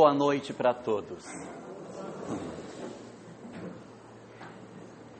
Boa 0.00 0.14
noite 0.14 0.52
para 0.52 0.72
todos. 0.72 1.24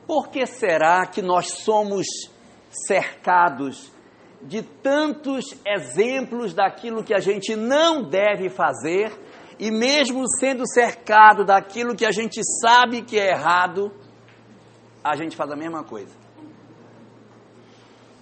Por 0.07 0.29
que 0.29 0.45
será 0.45 1.05
que 1.05 1.21
nós 1.21 1.47
somos 1.65 2.07
cercados 2.87 3.91
de 4.41 4.61
tantos 4.63 5.47
exemplos 5.67 6.53
daquilo 6.53 7.03
que 7.03 7.13
a 7.13 7.19
gente 7.19 7.57
não 7.57 8.03
deve 8.03 8.49
fazer 8.49 9.11
e 9.59 9.69
mesmo 9.69 10.23
sendo 10.39 10.65
cercado 10.65 11.43
daquilo 11.43 11.93
que 11.93 12.05
a 12.05 12.11
gente 12.11 12.39
sabe 12.61 13.01
que 13.01 13.19
é 13.19 13.31
errado, 13.31 13.91
a 15.03 15.13
gente 15.17 15.35
faz 15.35 15.51
a 15.51 15.57
mesma 15.57 15.83
coisa. 15.83 16.15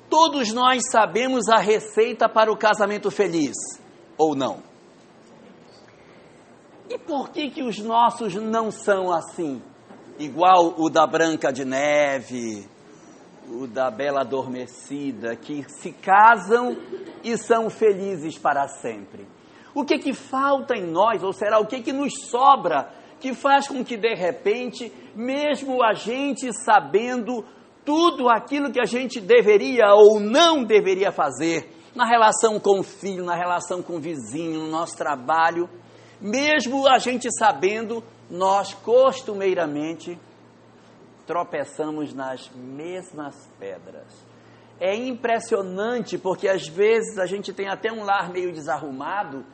Todos 0.09 0.51
nós 0.51 0.81
sabemos 0.89 1.47
a 1.49 1.59
receita 1.59 2.27
para 2.27 2.51
o 2.51 2.57
casamento 2.57 3.11
feliz, 3.11 3.53
ou 4.17 4.35
não? 4.35 4.63
E 6.89 6.97
por 6.97 7.29
que 7.29 7.49
que 7.49 7.63
os 7.63 7.79
nossos 7.79 8.35
não 8.35 8.71
são 8.71 9.11
assim? 9.11 9.61
Igual 10.17 10.73
o 10.77 10.89
da 10.89 11.05
Branca 11.05 11.51
de 11.51 11.65
Neve, 11.65 12.65
o 13.49 13.67
da 13.67 13.91
Bela 13.91 14.21
Adormecida, 14.21 15.35
que 15.35 15.65
se 15.67 15.91
casam 15.91 16.77
e 17.23 17.37
são 17.37 17.69
felizes 17.69 18.37
para 18.37 18.67
sempre. 18.67 19.27
O 19.75 19.83
que 19.83 19.99
que 19.99 20.13
falta 20.13 20.75
em 20.75 20.89
nós, 20.89 21.21
ou 21.23 21.33
será 21.33 21.59
o 21.59 21.67
que 21.67 21.81
que 21.81 21.91
nos 21.91 22.13
sobra, 22.29 22.89
que 23.19 23.33
faz 23.33 23.67
com 23.67 23.83
que 23.83 23.97
de 23.97 24.15
repente, 24.15 24.91
mesmo 25.15 25.83
a 25.83 25.93
gente 25.93 26.51
sabendo 26.53 27.43
tudo 27.83 28.29
aquilo 28.29 28.71
que 28.71 28.79
a 28.79 28.85
gente 28.85 29.19
deveria 29.19 29.93
ou 29.93 30.19
não 30.19 30.63
deveria 30.63 31.11
fazer, 31.11 31.73
na 31.95 32.05
relação 32.05 32.59
com 32.59 32.79
o 32.79 32.83
filho, 32.83 33.25
na 33.25 33.35
relação 33.35 33.81
com 33.81 33.97
o 33.97 33.99
vizinho, 33.99 34.61
no 34.61 34.69
nosso 34.69 34.95
trabalho, 34.97 35.69
mesmo 36.19 36.87
a 36.87 36.97
gente 36.99 37.27
sabendo, 37.37 38.03
nós 38.29 38.73
costumeiramente 38.73 40.19
tropeçamos 41.25 42.13
nas 42.13 42.49
mesmas 42.55 43.35
pedras. 43.59 44.07
É 44.79 44.95
impressionante 44.95 46.17
porque 46.17 46.47
às 46.47 46.67
vezes 46.67 47.17
a 47.17 47.25
gente 47.25 47.51
tem 47.51 47.67
até 47.67 47.91
um 47.91 48.03
lar 48.03 48.31
meio 48.31 48.51
desarrumado 48.53 49.45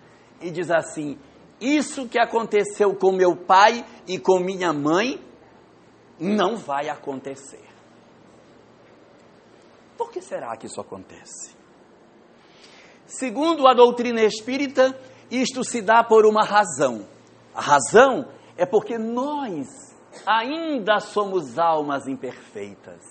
e 0.42 0.52
diz 0.52 0.70
assim: 0.70 1.18
Isso 1.60 2.08
que 2.08 2.20
aconteceu 2.20 2.94
com 2.96 3.12
meu 3.12 3.36
pai 3.36 3.86
e 4.08 4.20
com 4.20 4.40
minha 4.40 4.74
mãe 4.74 5.20
não 6.20 6.58
vai 6.58 6.90
acontecer. 6.90 7.64
Por 9.98 10.12
que 10.12 10.22
será 10.22 10.56
que 10.58 10.66
isso 10.66 10.82
acontece? 10.82 11.56
Segundo 13.06 13.68
a 13.68 13.74
doutrina 13.74 14.22
espírita, 14.24 15.00
isto 15.34 15.64
se 15.64 15.82
dá 15.82 16.04
por 16.04 16.26
uma 16.26 16.44
razão. 16.44 17.08
A 17.56 17.62
razão 17.62 18.28
é 18.56 18.66
porque 18.66 18.98
nós 18.98 19.68
ainda 20.26 21.00
somos 21.00 21.58
almas 21.58 22.08
imperfeitas. 22.08 23.02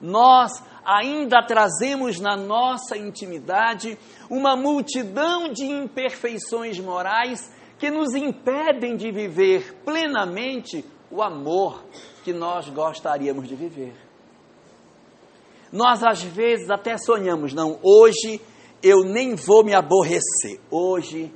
Nós 0.00 0.62
ainda 0.84 1.42
trazemos 1.42 2.20
na 2.20 2.36
nossa 2.36 2.96
intimidade 2.96 3.98
uma 4.28 4.56
multidão 4.56 5.52
de 5.52 5.64
imperfeições 5.64 6.78
morais 6.78 7.50
que 7.78 7.90
nos 7.90 8.14
impedem 8.14 8.96
de 8.96 9.10
viver 9.10 9.74
plenamente 9.84 10.84
o 11.10 11.22
amor 11.22 11.84
que 12.22 12.32
nós 12.32 12.68
gostaríamos 12.68 13.48
de 13.48 13.56
viver. 13.56 13.94
Nós 15.72 16.02
às 16.02 16.22
vezes 16.22 16.70
até 16.70 16.96
sonhamos, 16.98 17.54
não, 17.54 17.78
hoje 17.82 18.40
eu 18.82 19.02
nem 19.04 19.34
vou 19.34 19.64
me 19.64 19.74
aborrecer, 19.74 20.60
hoje 20.70 21.32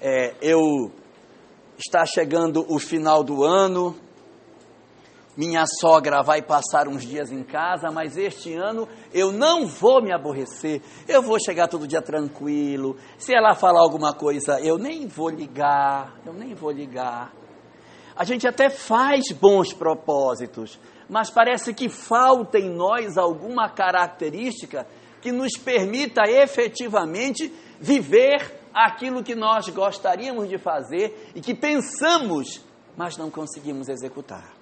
é, 0.00 0.34
eu 0.40 0.90
está 1.78 2.04
chegando 2.06 2.64
o 2.68 2.78
final 2.78 3.22
do 3.22 3.44
ano, 3.44 3.94
minha 5.36 5.64
sogra 5.66 6.22
vai 6.22 6.40
passar 6.40 6.88
uns 6.88 7.02
dias 7.02 7.30
em 7.30 7.42
casa, 7.42 7.90
mas 7.90 8.16
este 8.16 8.54
ano 8.54 8.88
eu 9.12 9.30
não 9.30 9.66
vou 9.66 10.02
me 10.02 10.10
aborrecer. 10.10 10.80
Eu 11.06 11.20
vou 11.20 11.38
chegar 11.38 11.68
todo 11.68 11.86
dia 11.86 12.00
tranquilo. 12.00 12.96
Se 13.18 13.34
ela 13.34 13.54
falar 13.54 13.80
alguma 13.80 14.14
coisa, 14.14 14.58
eu 14.60 14.78
nem 14.78 15.06
vou 15.06 15.28
ligar. 15.28 16.16
Eu 16.24 16.32
nem 16.32 16.54
vou 16.54 16.70
ligar. 16.70 17.34
A 18.16 18.24
gente 18.24 18.48
até 18.48 18.70
faz 18.70 19.30
bons 19.30 19.74
propósitos, 19.74 20.80
mas 21.06 21.28
parece 21.28 21.74
que 21.74 21.90
falta 21.90 22.58
em 22.58 22.70
nós 22.70 23.18
alguma 23.18 23.68
característica 23.68 24.86
que 25.20 25.30
nos 25.30 25.52
permita 25.58 26.22
efetivamente 26.26 27.52
viver 27.78 28.65
aquilo 28.76 29.24
que 29.24 29.34
nós 29.34 29.66
gostaríamos 29.70 30.50
de 30.50 30.58
fazer 30.58 31.32
e 31.34 31.40
que 31.40 31.54
pensamos, 31.54 32.62
mas 32.94 33.16
não 33.16 33.30
conseguimos 33.30 33.88
executar. 33.88 34.52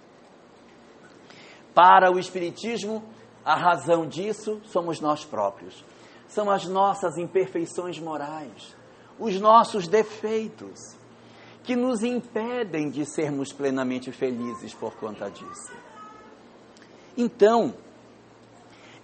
Para 1.75 2.13
o 2.13 2.19
Espiritismo, 2.21 3.03
a 3.45 3.57
razão 3.57 4.07
disso 4.07 4.61
somos 4.67 5.01
nós 5.01 5.25
próprios. 5.25 5.85
São 6.29 6.49
as 6.49 6.65
nossas 6.65 7.19
imperfeições 7.19 7.99
morais, 7.99 8.77
os 9.19 9.41
nossos 9.41 9.89
defeitos, 9.89 10.79
que 11.65 11.75
nos 11.75 12.05
impedem 12.05 12.91
de 12.91 13.05
sermos 13.05 13.53
plenamente 13.53 14.13
felizes 14.13 14.73
por 14.75 14.95
conta 14.95 15.29
disso. 15.29 15.73
Então, 17.17 17.75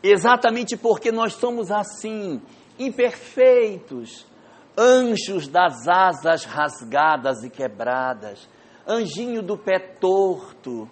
exatamente 0.03 0.77
porque 0.77 1.11
nós 1.11 1.33
somos 1.33 1.71
assim, 1.73 2.41
imperfeitos, 2.79 4.30
anjos 4.77 5.49
das 5.49 5.87
asas 5.87 6.45
rasgadas 6.45 7.43
e 7.43 7.51
quebradas, 7.51 8.49
anjinho 8.87 9.43
do 9.43 9.57
pé 9.57 9.79
torto, 9.79 10.89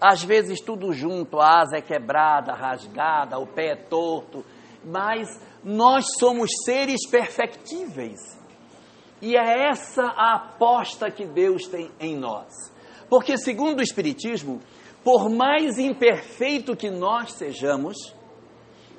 às 0.00 0.22
vezes 0.22 0.60
tudo 0.60 0.92
junto, 0.92 1.40
a 1.40 1.60
asa 1.60 1.78
é 1.78 1.80
quebrada, 1.80 2.52
rasgada, 2.52 3.38
o 3.38 3.46
pé 3.46 3.72
é 3.72 3.76
torto, 3.76 4.44
mas 4.84 5.40
nós 5.64 6.04
somos 6.18 6.50
seres 6.64 7.08
perfectíveis. 7.10 8.36
E 9.20 9.34
é 9.34 9.70
essa 9.70 10.02
a 10.02 10.34
aposta 10.34 11.10
que 11.10 11.24
Deus 11.24 11.66
tem 11.66 11.90
em 11.98 12.16
nós. 12.16 12.52
Porque, 13.08 13.38
segundo 13.38 13.78
o 13.78 13.82
Espiritismo, 13.82 14.60
por 15.02 15.30
mais 15.30 15.78
imperfeito 15.78 16.76
que 16.76 16.90
nós 16.90 17.32
sejamos, 17.32 17.96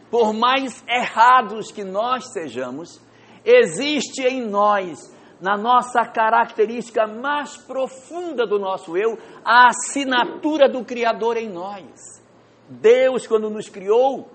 por 0.09 0.33
mais 0.33 0.83
errados 0.87 1.71
que 1.71 1.83
nós 1.83 2.31
sejamos, 2.31 2.99
existe 3.47 4.21
em 4.23 4.45
nós 4.45 5.15
na 5.39 5.55
nossa 5.55 6.03
característica 6.03 7.05
mais 7.05 7.55
profunda 7.57 8.45
do 8.45 8.59
nosso 8.59 8.97
eu, 8.97 9.17
a 9.45 9.67
assinatura 9.67 10.67
do 10.67 10.83
Criador 10.83 11.37
em 11.37 11.49
nós. 11.49 12.21
Deus, 12.67 13.25
quando 13.27 13.49
nos 13.49 13.69
criou, 13.69 14.29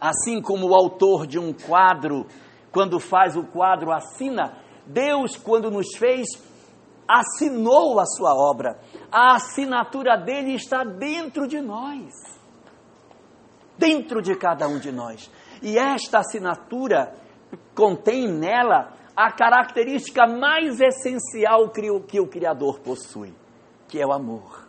assim 0.00 0.40
como 0.40 0.68
o 0.68 0.74
autor 0.74 1.26
de 1.26 1.38
um 1.38 1.52
quadro, 1.52 2.26
quando 2.72 2.98
faz 2.98 3.36
o 3.36 3.44
quadro, 3.44 3.92
assina, 3.92 4.56
Deus, 4.86 5.36
quando 5.36 5.70
nos 5.70 5.96
fez, 5.96 6.26
assinou 7.06 8.00
a 8.00 8.06
sua 8.06 8.34
obra. 8.34 8.80
A 9.12 9.36
assinatura 9.36 10.16
dele 10.16 10.54
está 10.54 10.82
dentro 10.82 11.46
de 11.46 11.60
nós. 11.60 12.10
Dentro 13.78 14.22
de 14.22 14.34
cada 14.36 14.66
um 14.66 14.78
de 14.78 14.90
nós. 14.90 15.30
E 15.62 15.78
esta 15.78 16.18
assinatura 16.18 17.14
contém 17.74 18.28
nela 18.28 18.92
a 19.16 19.30
característica 19.30 20.26
mais 20.26 20.80
essencial 20.80 21.70
que 21.70 22.20
o 22.20 22.26
Criador 22.26 22.80
possui, 22.80 23.32
que 23.88 24.00
é 24.00 24.06
o 24.06 24.12
amor. 24.12 24.68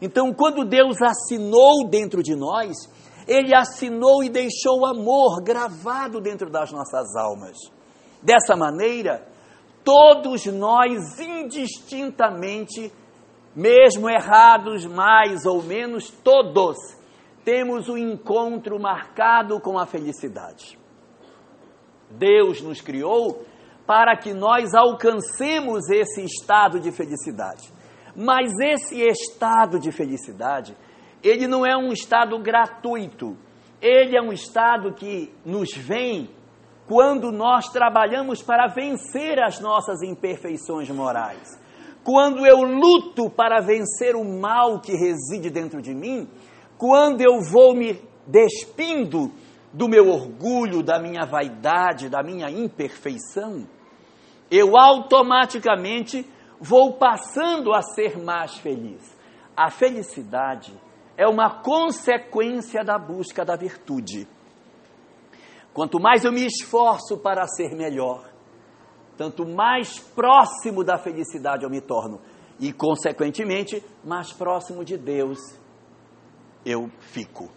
Então, 0.00 0.32
quando 0.32 0.64
Deus 0.64 1.00
assinou 1.00 1.88
dentro 1.88 2.22
de 2.22 2.36
nós, 2.36 2.76
Ele 3.26 3.54
assinou 3.54 4.22
e 4.22 4.28
deixou 4.28 4.80
o 4.80 4.86
amor 4.86 5.42
gravado 5.42 6.20
dentro 6.20 6.50
das 6.50 6.70
nossas 6.70 7.16
almas. 7.16 7.56
Dessa 8.22 8.56
maneira, 8.56 9.26
todos 9.82 10.44
nós, 10.46 11.18
indistintamente, 11.18 12.92
mesmo 13.54 14.10
errados 14.10 14.84
mais 14.84 15.46
ou 15.46 15.62
menos, 15.62 16.10
todos 16.10 16.76
temos 17.44 17.88
o 17.88 17.92
um 17.92 17.98
encontro 17.98 18.78
marcado 18.78 19.60
com 19.60 19.78
a 19.78 19.86
felicidade. 19.86 20.78
Deus 22.18 22.60
nos 22.60 22.80
criou 22.80 23.44
para 23.86 24.16
que 24.16 24.34
nós 24.34 24.74
alcancemos 24.74 25.88
esse 25.88 26.24
estado 26.24 26.80
de 26.80 26.90
felicidade. 26.90 27.72
Mas 28.16 28.50
esse 28.60 29.00
estado 29.02 29.78
de 29.78 29.92
felicidade, 29.92 30.76
ele 31.22 31.46
não 31.46 31.64
é 31.64 31.76
um 31.76 31.92
estado 31.92 32.38
gratuito. 32.38 33.36
Ele 33.80 34.16
é 34.16 34.22
um 34.22 34.32
estado 34.32 34.94
que 34.94 35.32
nos 35.44 35.72
vem 35.76 36.30
quando 36.88 37.30
nós 37.30 37.68
trabalhamos 37.68 38.42
para 38.42 38.68
vencer 38.68 39.38
as 39.38 39.60
nossas 39.60 40.02
imperfeições 40.02 40.88
morais. 40.90 41.60
Quando 42.02 42.46
eu 42.46 42.62
luto 42.62 43.28
para 43.28 43.60
vencer 43.60 44.14
o 44.14 44.24
mal 44.24 44.80
que 44.80 44.92
reside 44.92 45.50
dentro 45.50 45.82
de 45.82 45.92
mim, 45.92 46.28
quando 46.78 47.20
eu 47.20 47.40
vou 47.50 47.74
me 47.74 48.00
despindo 48.26 49.32
do 49.76 49.88
meu 49.88 50.08
orgulho, 50.08 50.82
da 50.82 50.98
minha 50.98 51.26
vaidade, 51.26 52.08
da 52.08 52.22
minha 52.22 52.50
imperfeição, 52.50 53.68
eu 54.50 54.74
automaticamente 54.74 56.26
vou 56.58 56.94
passando 56.94 57.74
a 57.74 57.82
ser 57.82 58.18
mais 58.18 58.56
feliz. 58.56 59.14
A 59.54 59.70
felicidade 59.70 60.72
é 61.14 61.28
uma 61.28 61.60
consequência 61.60 62.82
da 62.82 62.98
busca 62.98 63.44
da 63.44 63.54
virtude. 63.54 64.26
Quanto 65.74 66.00
mais 66.00 66.24
eu 66.24 66.32
me 66.32 66.46
esforço 66.46 67.18
para 67.18 67.46
ser 67.46 67.76
melhor, 67.76 68.30
tanto 69.14 69.46
mais 69.46 69.98
próximo 69.98 70.82
da 70.82 70.96
felicidade 70.96 71.64
eu 71.64 71.70
me 71.70 71.82
torno 71.82 72.18
e, 72.58 72.72
consequentemente, 72.72 73.84
mais 74.02 74.32
próximo 74.32 74.82
de 74.82 74.96
Deus 74.96 75.38
eu 76.64 76.90
fico. 76.98 77.50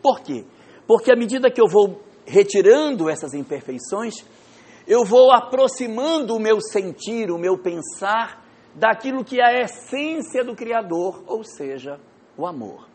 Por 0.00 0.20
quê? 0.20 0.46
Porque 0.86 1.12
à 1.12 1.16
medida 1.16 1.50
que 1.50 1.60
eu 1.60 1.68
vou 1.68 2.02
retirando 2.26 3.08
essas 3.08 3.34
imperfeições, 3.34 4.14
eu 4.86 5.04
vou 5.04 5.32
aproximando 5.32 6.36
o 6.36 6.40
meu 6.40 6.60
sentir, 6.60 7.30
o 7.30 7.38
meu 7.38 7.58
pensar 7.58 8.44
daquilo 8.74 9.24
que 9.24 9.40
é 9.40 9.44
a 9.44 9.60
essência 9.62 10.44
do 10.44 10.54
Criador, 10.54 11.22
ou 11.26 11.44
seja, 11.44 11.98
o 12.36 12.46
amor. 12.46 12.88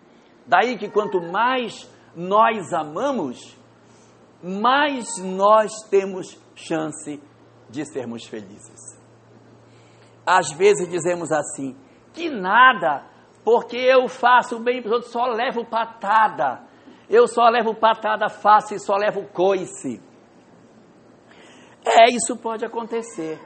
Daí 0.45 0.77
que 0.77 0.89
quanto 0.89 1.21
mais 1.21 1.89
nós 2.15 2.73
amamos, 2.73 3.57
mais 4.43 5.17
nós 5.17 5.71
temos 5.89 6.37
chance 6.55 7.21
de 7.69 7.85
sermos 7.85 8.25
felizes. 8.25 8.99
Às 10.25 10.51
vezes 10.51 10.89
dizemos 10.89 11.31
assim: 11.31 11.75
que 12.13 12.29
nada, 12.29 13.05
porque 13.43 13.77
eu 13.77 14.07
faço 14.07 14.59
bem 14.59 14.81
para 14.81 14.89
os 14.89 14.95
outros, 14.95 15.11
só 15.11 15.25
levo 15.25 15.65
patada. 15.65 16.67
Eu 17.09 17.27
só 17.27 17.49
levo 17.49 17.73
patada 17.73 18.29
fácil 18.29 18.77
e 18.77 18.79
só 18.79 18.95
levo 18.95 19.23
coice. 19.33 19.99
É, 21.83 22.13
isso 22.13 22.37
pode 22.37 22.63
acontecer. 22.63 23.39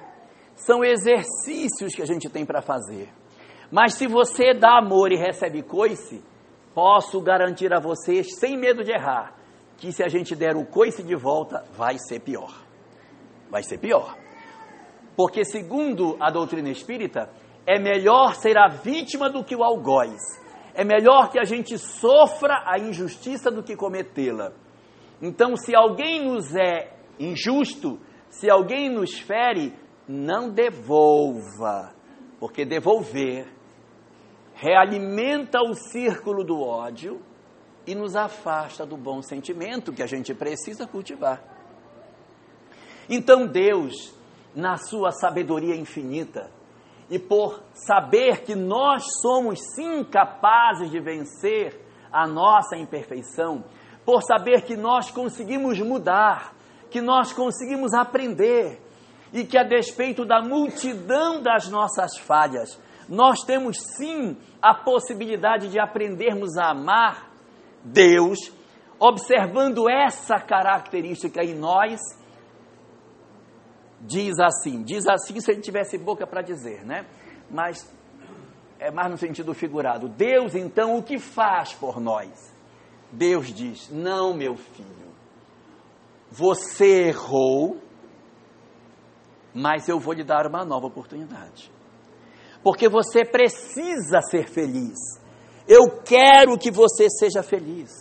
São 0.55 0.83
exercícios 0.83 1.95
que 1.95 2.01
a 2.01 2.05
gente 2.05 2.29
tem 2.29 2.45
para 2.45 2.61
fazer. 2.61 3.09
Mas 3.71 3.93
se 3.93 4.05
você 4.05 4.53
dá 4.53 4.77
amor 4.79 5.11
e 5.11 5.15
recebe 5.15 5.63
coice, 5.63 6.23
posso 6.75 7.21
garantir 7.21 7.73
a 7.73 7.79
vocês, 7.79 8.37
sem 8.37 8.57
medo 8.57 8.83
de 8.83 8.91
errar, 8.91 9.33
que 9.77 9.91
se 9.91 10.03
a 10.03 10.07
gente 10.07 10.35
der 10.35 10.55
o 10.55 10.65
coice 10.65 11.01
de 11.01 11.15
volta, 11.15 11.63
vai 11.73 11.97
ser 11.97 12.19
pior. 12.19 12.53
Vai 13.49 13.63
ser 13.63 13.77
pior. 13.77 14.15
Porque, 15.15 15.45
segundo 15.45 16.17
a 16.19 16.29
doutrina 16.29 16.69
espírita, 16.69 17.29
é 17.65 17.79
melhor 17.79 18.35
ser 18.35 18.57
a 18.57 18.67
vítima 18.67 19.29
do 19.29 19.43
que 19.43 19.55
o 19.55 19.63
algoz. 19.63 20.19
É 20.73 20.83
melhor 20.83 21.29
que 21.29 21.39
a 21.39 21.43
gente 21.43 21.77
sofra 21.77 22.63
a 22.65 22.79
injustiça 22.79 23.51
do 23.51 23.61
que 23.61 23.75
cometê-la. 23.75 24.53
Então, 25.21 25.55
se 25.55 25.75
alguém 25.75 26.25
nos 26.25 26.55
é 26.55 26.93
injusto, 27.19 27.99
se 28.29 28.49
alguém 28.49 28.89
nos 28.89 29.19
fere, 29.19 29.73
não 30.07 30.49
devolva, 30.49 31.93
porque 32.39 32.65
devolver 32.65 33.47
realimenta 34.55 35.59
o 35.61 35.73
círculo 35.73 36.43
do 36.43 36.61
ódio 36.61 37.21
e 37.85 37.93
nos 37.93 38.15
afasta 38.15 38.85
do 38.85 38.97
bom 38.97 39.21
sentimento 39.21 39.93
que 39.93 40.01
a 40.01 40.07
gente 40.07 40.33
precisa 40.33 40.87
cultivar. 40.87 41.43
Então 43.09 43.45
Deus, 43.45 44.15
na 44.55 44.77
sua 44.77 45.11
sabedoria 45.11 45.75
infinita, 45.75 46.49
e 47.09 47.19
por 47.19 47.61
saber 47.73 48.43
que 48.43 48.55
nós 48.55 49.03
somos 49.21 49.59
sim 49.75 50.03
capazes 50.03 50.89
de 50.89 50.99
vencer 50.99 51.79
a 52.11 52.27
nossa 52.27 52.77
imperfeição, 52.77 53.63
por 54.05 54.21
saber 54.21 54.61
que 54.63 54.75
nós 54.75 55.09
conseguimos 55.09 55.79
mudar, 55.79 56.53
que 56.89 57.01
nós 57.01 57.33
conseguimos 57.33 57.93
aprender 57.93 58.81
e 59.33 59.43
que, 59.43 59.57
a 59.57 59.63
despeito 59.63 60.25
da 60.25 60.41
multidão 60.41 61.41
das 61.41 61.67
nossas 61.67 62.17
falhas, 62.17 62.79
nós 63.09 63.39
temos 63.43 63.77
sim 63.97 64.37
a 64.61 64.73
possibilidade 64.73 65.69
de 65.69 65.79
aprendermos 65.79 66.55
a 66.57 66.69
amar 66.69 67.31
Deus, 67.83 68.39
observando 68.99 69.89
essa 69.89 70.39
característica 70.39 71.43
em 71.43 71.55
nós. 71.55 71.99
Diz 74.05 74.37
assim, 74.39 74.83
diz 74.83 75.07
assim 75.07 75.39
se 75.39 75.53
gente 75.53 75.63
tivesse 75.63 75.97
boca 75.97 76.27
para 76.27 76.41
dizer, 76.41 76.85
né? 76.85 77.05
Mas 77.49 77.89
é 78.79 78.91
mais 78.91 79.09
no 79.09 79.17
sentido 79.17 79.53
figurado. 79.53 80.09
Deus, 80.09 80.55
então, 80.55 80.97
o 80.97 81.03
que 81.03 81.17
faz 81.17 81.73
por 81.73 82.01
nós? 82.01 82.53
Deus 83.11 83.47
diz: 83.53 83.89
Não, 83.89 84.33
meu 84.33 84.57
filho, 84.57 85.13
você 86.29 87.07
errou, 87.07 87.77
mas 89.53 89.87
eu 89.87 89.99
vou 89.99 90.13
lhe 90.13 90.23
dar 90.23 90.45
uma 90.47 90.65
nova 90.65 90.87
oportunidade. 90.87 91.71
Porque 92.61 92.89
você 92.89 93.23
precisa 93.23 94.21
ser 94.21 94.49
feliz. 94.49 94.97
Eu 95.67 96.01
quero 96.03 96.57
que 96.57 96.71
você 96.71 97.07
seja 97.09 97.41
feliz. 97.41 97.91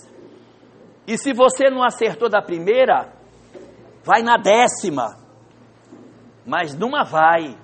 E 1.06 1.16
se 1.16 1.32
você 1.32 1.68
não 1.70 1.84
acertou 1.84 2.28
da 2.28 2.40
primeira, 2.42 3.12
vai 4.04 4.22
na 4.22 4.36
décima. 4.36 5.21
Mas 6.46 6.74
numa 6.74 7.04
vai. 7.04 7.56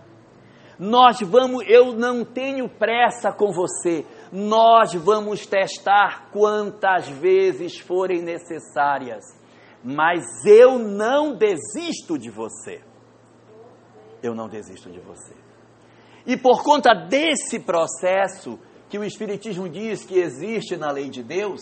Nós 0.79 1.21
vamos, 1.21 1.65
eu 1.69 1.93
não 1.93 2.25
tenho 2.25 2.69
pressa 2.69 3.33
com 3.33 3.53
você. 3.53 4.07
Nós 4.33 4.95
vamos 4.95 5.47
testar 5.47 6.31
quantas 6.31 7.09
vezes 7.09 7.79
forem 7.79 8.23
necessárias 8.23 9.39
mas 9.83 10.25
eu 10.45 10.79
não 10.79 11.37
desisto 11.37 12.19
de 12.19 12.31
você. 12.31 12.81
Eu 14.23 14.35
não 14.35 14.49
desisto 14.49 14.91
de 14.91 15.01
você. 15.01 15.35
E 16.27 16.37
por 16.37 16.63
conta 16.63 16.93
desse 16.93 17.61
processo 17.61 18.59
que 18.91 18.99
o 18.99 19.05
Espiritismo 19.05 19.69
diz 19.69 20.05
que 20.05 20.19
existe 20.19 20.77
na 20.77 20.91
lei 20.91 21.09
de 21.09 21.23
Deus, 21.23 21.61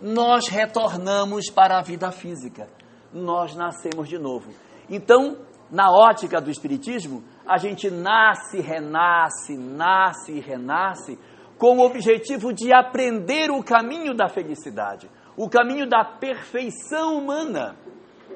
nós 0.00 0.48
retornamos 0.48 1.50
para 1.50 1.78
a 1.78 1.82
vida 1.82 2.10
física. 2.10 2.68
Nós 3.12 3.54
nascemos 3.54 4.08
de 4.08 4.18
novo. 4.18 4.50
Então, 4.88 5.38
na 5.72 5.90
ótica 5.90 6.40
do 6.40 6.50
Espiritismo, 6.50 7.24
a 7.44 7.58
gente 7.58 7.90
nasce, 7.90 8.60
renasce, 8.60 9.56
nasce 9.56 10.32
e 10.32 10.40
renasce 10.40 11.18
com 11.58 11.78
o 11.78 11.86
objetivo 11.86 12.52
de 12.52 12.72
aprender 12.72 13.50
o 13.50 13.64
caminho 13.64 14.14
da 14.14 14.28
felicidade 14.28 15.10
o 15.36 15.48
caminho 15.48 15.88
da 15.88 16.04
perfeição 16.04 17.18
humana, 17.18 17.76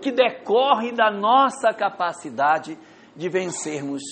que 0.00 0.12
decorre 0.12 0.92
da 0.92 1.10
nossa 1.10 1.72
capacidade 1.72 2.78
de 3.14 3.28
vencermos 3.28 4.02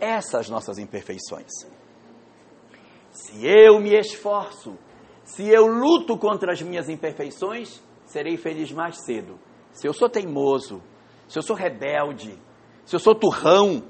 essas 0.00 0.48
nossas 0.48 0.78
imperfeições. 0.78 1.50
Se 3.10 3.46
eu 3.46 3.80
me 3.80 3.94
esforço, 3.94 4.76
se 5.24 5.48
eu 5.48 5.66
luto 5.66 6.18
contra 6.18 6.52
as 6.52 6.60
minhas 6.62 6.88
imperfeições, 6.88 7.82
serei 8.04 8.36
feliz 8.36 8.70
mais 8.72 9.04
cedo. 9.04 9.38
Se 9.72 9.86
eu 9.86 9.92
sou 9.92 10.08
teimoso, 10.08 10.82
se 11.28 11.38
eu 11.38 11.42
sou 11.42 11.56
rebelde, 11.56 12.38
se 12.84 12.94
eu 12.94 13.00
sou 13.00 13.14
turrão, 13.14 13.82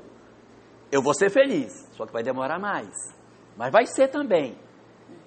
eu 0.91 1.03
vou 1.03 1.15
ser 1.15 1.31
feliz, 1.31 1.73
só 1.93 2.07
que 2.07 2.13
vai 2.13 2.23
demorar 2.23 2.59
mais. 2.59 2.89
Mas 3.57 3.73
vai 3.73 3.87
ser 3.87 4.09
também. 4.09 4.57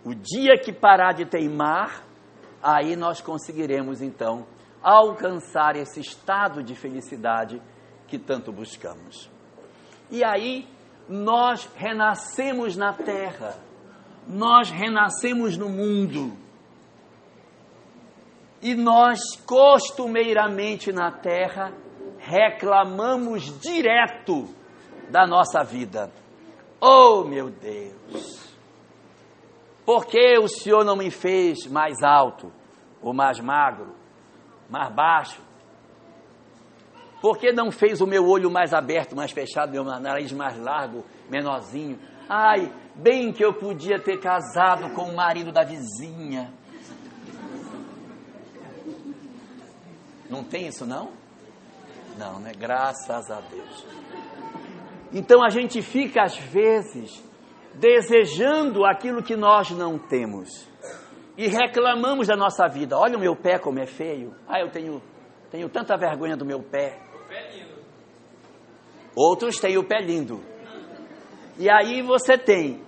O 0.03 0.13
dia 0.13 0.57
que 0.57 0.71
parar 0.71 1.13
de 1.13 1.25
teimar, 1.25 2.05
aí 2.61 2.95
nós 2.95 3.19
conseguiremos 3.19 4.01
então 4.01 4.47
alcançar 4.81 5.75
esse 5.75 5.99
estado 5.99 6.63
de 6.63 6.75
felicidade 6.75 7.61
que 8.07 8.17
tanto 8.17 8.51
buscamos. 8.51 9.29
E 10.09 10.23
aí 10.23 10.67
nós 11.09 11.69
renascemos 11.75 12.77
na 12.77 12.93
terra, 12.93 13.57
nós 14.25 14.69
renascemos 14.69 15.57
no 15.57 15.69
mundo. 15.69 16.37
E 18.61 18.73
nós 18.73 19.19
costumeiramente 19.45 20.91
na 20.91 21.11
terra 21.11 21.73
reclamamos 22.27 23.57
direto 23.61 24.49
da 25.09 25.25
nossa 25.25 25.63
vida. 25.63 26.11
Oh, 26.79 27.23
meu 27.23 27.49
Deus! 27.49 28.53
Por 29.85 30.05
que 30.05 30.37
o 30.37 30.49
Senhor 30.49 30.83
não 30.83 30.97
me 30.97 31.09
fez 31.09 31.65
mais 31.65 32.03
alto, 32.03 32.51
ou 33.01 33.13
mais 33.13 33.39
magro, 33.39 33.95
mais 34.69 34.93
baixo? 34.93 35.41
Por 37.21 37.37
que 37.37 37.53
não 37.53 37.71
fez 37.71 38.01
o 38.01 38.05
meu 38.05 38.27
olho 38.27 38.51
mais 38.51 38.73
aberto, 38.73 39.15
mais 39.15 39.31
fechado, 39.31 39.71
meu 39.71 39.85
nariz 39.85 40.31
mais 40.33 40.59
largo, 40.59 41.05
menorzinho? 41.29 41.97
Ai, 42.27 42.71
bem 42.93 43.31
que 43.31 43.43
eu 43.43 43.53
podia 43.53 43.97
ter 43.97 44.19
casado 44.19 44.93
com 44.93 45.03
o 45.03 45.15
marido 45.15 45.53
da 45.53 45.63
vizinha. 45.63 46.53
Não 50.29 50.43
tem 50.43 50.67
isso, 50.67 50.85
não? 50.85 51.26
Não, 52.17 52.39
né? 52.39 52.51
Graças 52.57 53.29
a 53.29 53.39
Deus. 53.41 53.85
Então 55.13 55.43
a 55.43 55.49
gente 55.49 55.81
fica, 55.81 56.23
às 56.23 56.37
vezes, 56.37 57.23
desejando 57.75 58.85
aquilo 58.85 59.21
que 59.21 59.35
nós 59.35 59.69
não 59.71 59.97
temos. 59.97 60.67
E 61.37 61.47
reclamamos 61.47 62.27
da 62.27 62.35
nossa 62.35 62.67
vida. 62.67 62.97
Olha 62.97 63.17
o 63.17 63.19
meu 63.19 63.35
pé 63.35 63.59
como 63.59 63.79
é 63.79 63.85
feio. 63.85 64.33
Ah, 64.47 64.59
eu 64.59 64.71
tenho, 64.71 65.01
tenho 65.51 65.69
tanta 65.69 65.95
vergonha 65.95 66.35
do 66.35 66.43
meu 66.43 66.61
pé. 66.61 66.99
Outros 69.15 69.59
têm 69.59 69.77
o 69.77 69.83
pé 69.83 69.99
lindo. 69.99 70.43
E 71.59 71.69
aí 71.69 72.01
você 72.01 72.37
tem 72.37 72.85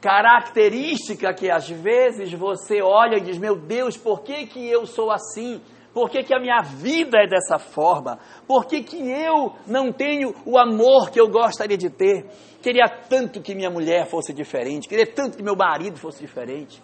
característica 0.00 1.32
que 1.32 1.50
às 1.50 1.68
vezes 1.68 2.32
você 2.32 2.82
olha 2.82 3.16
e 3.16 3.20
diz: 3.20 3.38
Meu 3.38 3.56
Deus, 3.56 3.96
por 3.96 4.22
que, 4.22 4.46
que 4.46 4.68
eu 4.68 4.86
sou 4.86 5.10
assim? 5.10 5.60
Por 5.94 6.10
que, 6.10 6.24
que 6.24 6.34
a 6.34 6.40
minha 6.40 6.60
vida 6.60 7.18
é 7.22 7.28
dessa 7.28 7.56
forma? 7.56 8.18
Por 8.48 8.66
que, 8.66 8.82
que 8.82 8.96
eu 8.96 9.54
não 9.64 9.92
tenho 9.92 10.34
o 10.44 10.58
amor 10.58 11.10
que 11.10 11.20
eu 11.20 11.28
gostaria 11.28 11.78
de 11.78 11.88
ter? 11.88 12.26
Queria 12.60 12.88
tanto 12.88 13.40
que 13.40 13.54
minha 13.54 13.70
mulher 13.70 14.06
fosse 14.06 14.34
diferente, 14.34 14.88
queria 14.88 15.06
tanto 15.06 15.36
que 15.36 15.42
meu 15.42 15.54
marido 15.54 15.96
fosse 15.96 16.20
diferente, 16.20 16.82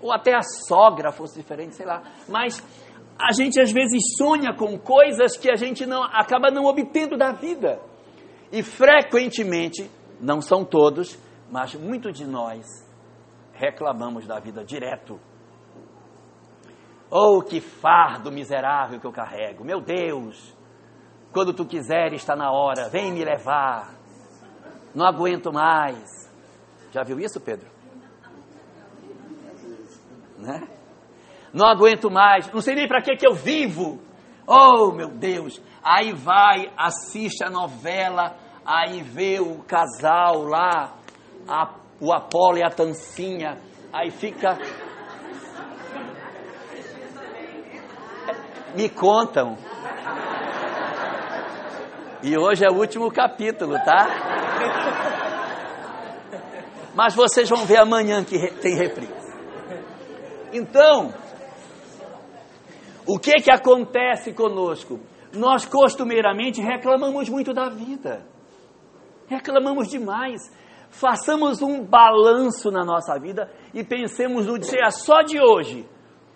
ou 0.00 0.12
até 0.12 0.36
a 0.36 0.42
sogra 0.42 1.10
fosse 1.10 1.36
diferente, 1.36 1.74
sei 1.74 1.84
lá. 1.84 2.04
Mas 2.28 2.64
a 3.18 3.32
gente 3.32 3.60
às 3.60 3.72
vezes 3.72 4.00
sonha 4.16 4.54
com 4.54 4.78
coisas 4.78 5.36
que 5.36 5.50
a 5.50 5.56
gente 5.56 5.84
não 5.84 6.04
acaba 6.04 6.48
não 6.48 6.66
obtendo 6.66 7.16
da 7.16 7.32
vida. 7.32 7.80
E 8.52 8.62
frequentemente, 8.62 9.90
não 10.20 10.40
são 10.40 10.64
todos, 10.64 11.18
mas 11.50 11.74
muitos 11.74 12.16
de 12.16 12.24
nós 12.24 12.64
reclamamos 13.52 14.26
da 14.26 14.38
vida 14.38 14.64
direto. 14.64 15.18
Oh, 17.10 17.42
que 17.42 17.60
fardo 17.60 18.32
miserável 18.32 18.98
que 18.98 19.06
eu 19.06 19.12
carrego. 19.12 19.64
Meu 19.64 19.80
Deus, 19.80 20.54
quando 21.32 21.52
tu 21.52 21.64
quiseres 21.64 22.22
está 22.22 22.34
na 22.34 22.50
hora, 22.50 22.88
vem 22.88 23.12
me 23.12 23.24
levar. 23.24 23.94
Não 24.94 25.06
aguento 25.06 25.52
mais. 25.52 26.30
Já 26.92 27.02
viu 27.02 27.18
isso, 27.18 27.40
Pedro? 27.40 27.68
Né? 30.38 30.68
Não 31.52 31.66
aguento 31.66 32.10
mais, 32.10 32.52
não 32.52 32.60
sei 32.60 32.74
nem 32.74 32.88
para 32.88 33.00
que 33.00 33.16
que 33.16 33.26
eu 33.26 33.34
vivo. 33.34 34.00
Oh, 34.46 34.92
meu 34.92 35.08
Deus. 35.08 35.60
Aí 35.82 36.12
vai, 36.12 36.72
assiste 36.76 37.44
a 37.44 37.50
novela, 37.50 38.36
aí 38.64 39.02
vê 39.02 39.40
o 39.40 39.58
casal 39.64 40.42
lá, 40.42 40.94
a, 41.48 41.74
o 42.00 42.12
Apolo 42.12 42.58
e 42.58 42.62
a 42.62 42.70
Tancinha, 42.70 43.58
aí 43.92 44.10
fica. 44.10 44.58
Me 48.74 48.88
contam. 48.88 49.56
E 52.22 52.36
hoje 52.36 52.64
é 52.64 52.70
o 52.70 52.74
último 52.74 53.10
capítulo, 53.10 53.74
tá? 53.84 54.08
Mas 56.94 57.14
vocês 57.14 57.48
vão 57.48 57.64
ver 57.66 57.78
amanhã 57.78 58.24
que 58.24 58.36
tem 58.60 58.76
reprise. 58.76 59.12
Então, 60.52 61.12
o 63.06 63.18
que 63.18 63.32
que 63.42 63.50
acontece 63.50 64.32
conosco? 64.32 64.98
Nós 65.32 65.66
costumeiramente 65.66 66.60
reclamamos 66.60 67.28
muito 67.28 67.52
da 67.52 67.68
vida. 67.68 68.24
Reclamamos 69.28 69.88
demais. 69.88 70.40
Façamos 70.90 71.60
um 71.60 71.84
balanço 71.84 72.70
na 72.70 72.84
nossa 72.84 73.18
vida 73.18 73.50
e 73.72 73.84
pensemos 73.84 74.46
no 74.46 74.58
dia 74.58 74.90
só 74.90 75.22
de 75.22 75.40
hoje. 75.40 75.86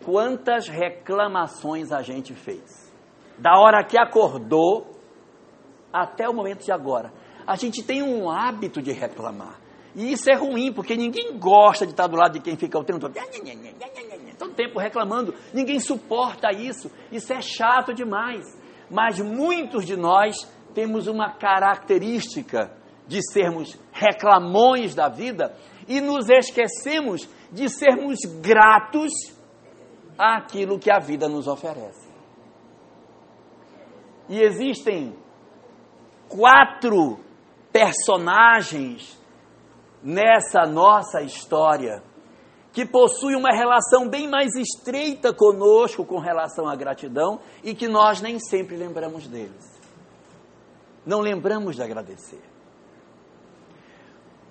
Quantas 0.04 0.68
reclamações 0.68 1.92
a 1.92 2.02
gente 2.02 2.34
fez? 2.34 2.92
Da 3.38 3.58
hora 3.58 3.84
que 3.84 3.98
acordou 3.98 4.98
até 5.92 6.28
o 6.28 6.34
momento 6.34 6.64
de 6.64 6.72
agora. 6.72 7.12
A 7.46 7.56
gente 7.56 7.82
tem 7.82 8.02
um 8.02 8.30
hábito 8.30 8.82
de 8.82 8.92
reclamar. 8.92 9.58
E 9.94 10.12
isso 10.12 10.30
é 10.30 10.34
ruim, 10.34 10.72
porque 10.72 10.96
ninguém 10.96 11.38
gosta 11.38 11.86
de 11.86 11.92
estar 11.92 12.06
do 12.06 12.16
lado 12.16 12.34
de 12.34 12.40
quem 12.40 12.56
fica 12.56 12.78
o 12.78 12.84
tempo 12.84 13.00
todo. 13.00 13.14
Todo 14.38 14.54
tempo 14.54 14.78
reclamando. 14.78 15.34
Ninguém 15.52 15.80
suporta 15.80 16.52
isso. 16.52 16.90
Isso 17.10 17.32
é 17.32 17.40
chato 17.40 17.92
demais. 17.92 18.44
Mas 18.90 19.18
muitos 19.18 19.84
de 19.84 19.96
nós 19.96 20.36
temos 20.74 21.06
uma 21.06 21.32
característica 21.32 22.70
de 23.06 23.20
sermos 23.32 23.78
reclamões 23.92 24.94
da 24.94 25.08
vida 25.08 25.54
e 25.88 26.00
nos 26.00 26.28
esquecemos 26.28 27.28
de 27.50 27.68
sermos 27.68 28.18
gratos 28.40 29.10
àquilo 30.18 30.78
que 30.78 30.90
a 30.90 30.98
vida 30.98 31.28
nos 31.28 31.46
oferece. 31.46 32.08
E 34.28 34.40
existem 34.40 35.16
quatro 36.28 37.20
personagens 37.72 39.18
nessa 40.02 40.66
nossa 40.66 41.22
história 41.22 42.02
que 42.72 42.84
possuem 42.84 43.36
uma 43.36 43.52
relação 43.52 44.08
bem 44.08 44.28
mais 44.28 44.54
estreita 44.54 45.32
conosco 45.32 46.04
com 46.04 46.18
relação 46.18 46.68
à 46.68 46.76
gratidão 46.76 47.40
e 47.64 47.74
que 47.74 47.88
nós 47.88 48.20
nem 48.20 48.38
sempre 48.38 48.76
lembramos 48.76 49.26
deles. 49.26 49.78
Não 51.04 51.20
lembramos 51.20 51.76
de 51.76 51.82
agradecer. 51.82 52.42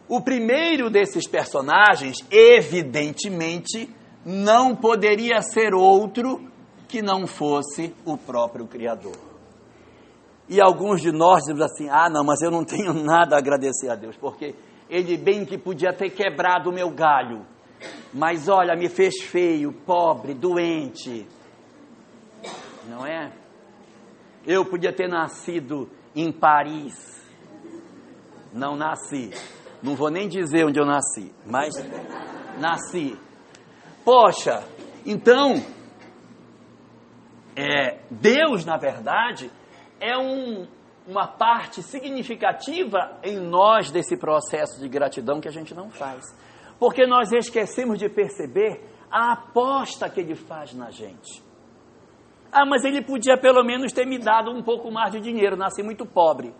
O 0.10 0.22
primeiro 0.22 0.90
desses 0.90 1.28
personagens, 1.28 2.18
evidentemente, 2.32 3.94
não 4.28 4.76
poderia 4.76 5.42
ser 5.42 5.74
outro 5.74 6.52
que 6.86 7.02
não 7.02 7.26
fosse 7.26 7.96
o 8.06 8.18
próprio 8.18 8.68
Criador. 8.68 9.16
E 10.50 10.60
alguns 10.60 11.02
de 11.02 11.14
nós 11.14 11.44
dizemos 11.44 11.62
assim: 11.62 11.88
ah, 11.90 12.10
não, 12.10 12.26
mas 12.26 12.42
eu 12.42 12.52
não 12.52 12.66
tenho 12.66 12.94
nada 12.94 13.38
a 13.38 13.40
agradecer 13.40 13.90
a 13.90 13.96
Deus, 13.96 14.18
porque 14.18 14.54
Ele 14.90 15.16
bem 15.16 15.46
que 15.46 15.58
podia 15.58 15.94
ter 15.94 16.10
quebrado 16.10 16.70
o 16.70 16.74
meu 16.74 16.92
galho, 16.92 17.46
mas 18.14 18.50
olha, 18.50 18.76
me 18.76 18.90
fez 18.90 19.24
feio, 19.24 19.72
pobre, 19.72 20.34
doente. 20.34 21.26
Não 22.90 23.06
é? 23.06 23.32
Eu 24.46 24.66
podia 24.66 24.92
ter 24.92 25.08
nascido 25.08 25.90
em 26.14 26.34
Paris. 26.34 27.16
Não 28.54 28.76
nasci. 28.76 29.32
Não 29.82 29.96
vou 29.96 30.10
nem 30.10 30.28
dizer 30.28 30.66
onde 30.66 30.80
eu 30.80 30.86
nasci, 30.86 31.32
mas 31.46 31.74
nasci. 32.60 33.18
Poxa, 34.08 34.64
então, 35.06 35.56
é, 37.58 38.00
Deus, 38.10 38.64
na 38.64 38.78
verdade, 38.78 39.52
é 40.00 40.18
um, 40.18 40.66
uma 41.06 41.28
parte 41.28 41.84
significativa 41.84 43.20
em 43.22 43.38
nós 43.38 43.92
desse 43.92 44.16
processo 44.16 44.80
de 44.80 44.88
gratidão 44.88 45.42
que 45.42 45.50
a 45.50 45.52
gente 45.52 45.76
não 45.76 45.90
faz. 45.90 46.24
Porque 46.80 47.06
nós 47.06 47.34
esquecemos 47.34 48.00
de 48.00 48.08
perceber 48.08 48.82
a 49.12 49.34
aposta 49.34 50.10
que 50.10 50.22
ele 50.22 50.36
faz 50.36 50.74
na 50.74 50.90
gente. 50.90 51.44
Ah, 52.50 52.66
mas 52.66 52.86
ele 52.86 53.04
podia 53.04 53.38
pelo 53.38 53.62
menos 53.62 53.92
ter 53.92 54.08
me 54.08 54.18
dado 54.18 54.52
um 54.52 54.64
pouco 54.64 54.90
mais 54.90 55.12
de 55.12 55.20
dinheiro, 55.20 55.58
nasci 55.58 55.84
muito 55.84 56.06
pobre. 56.06 56.54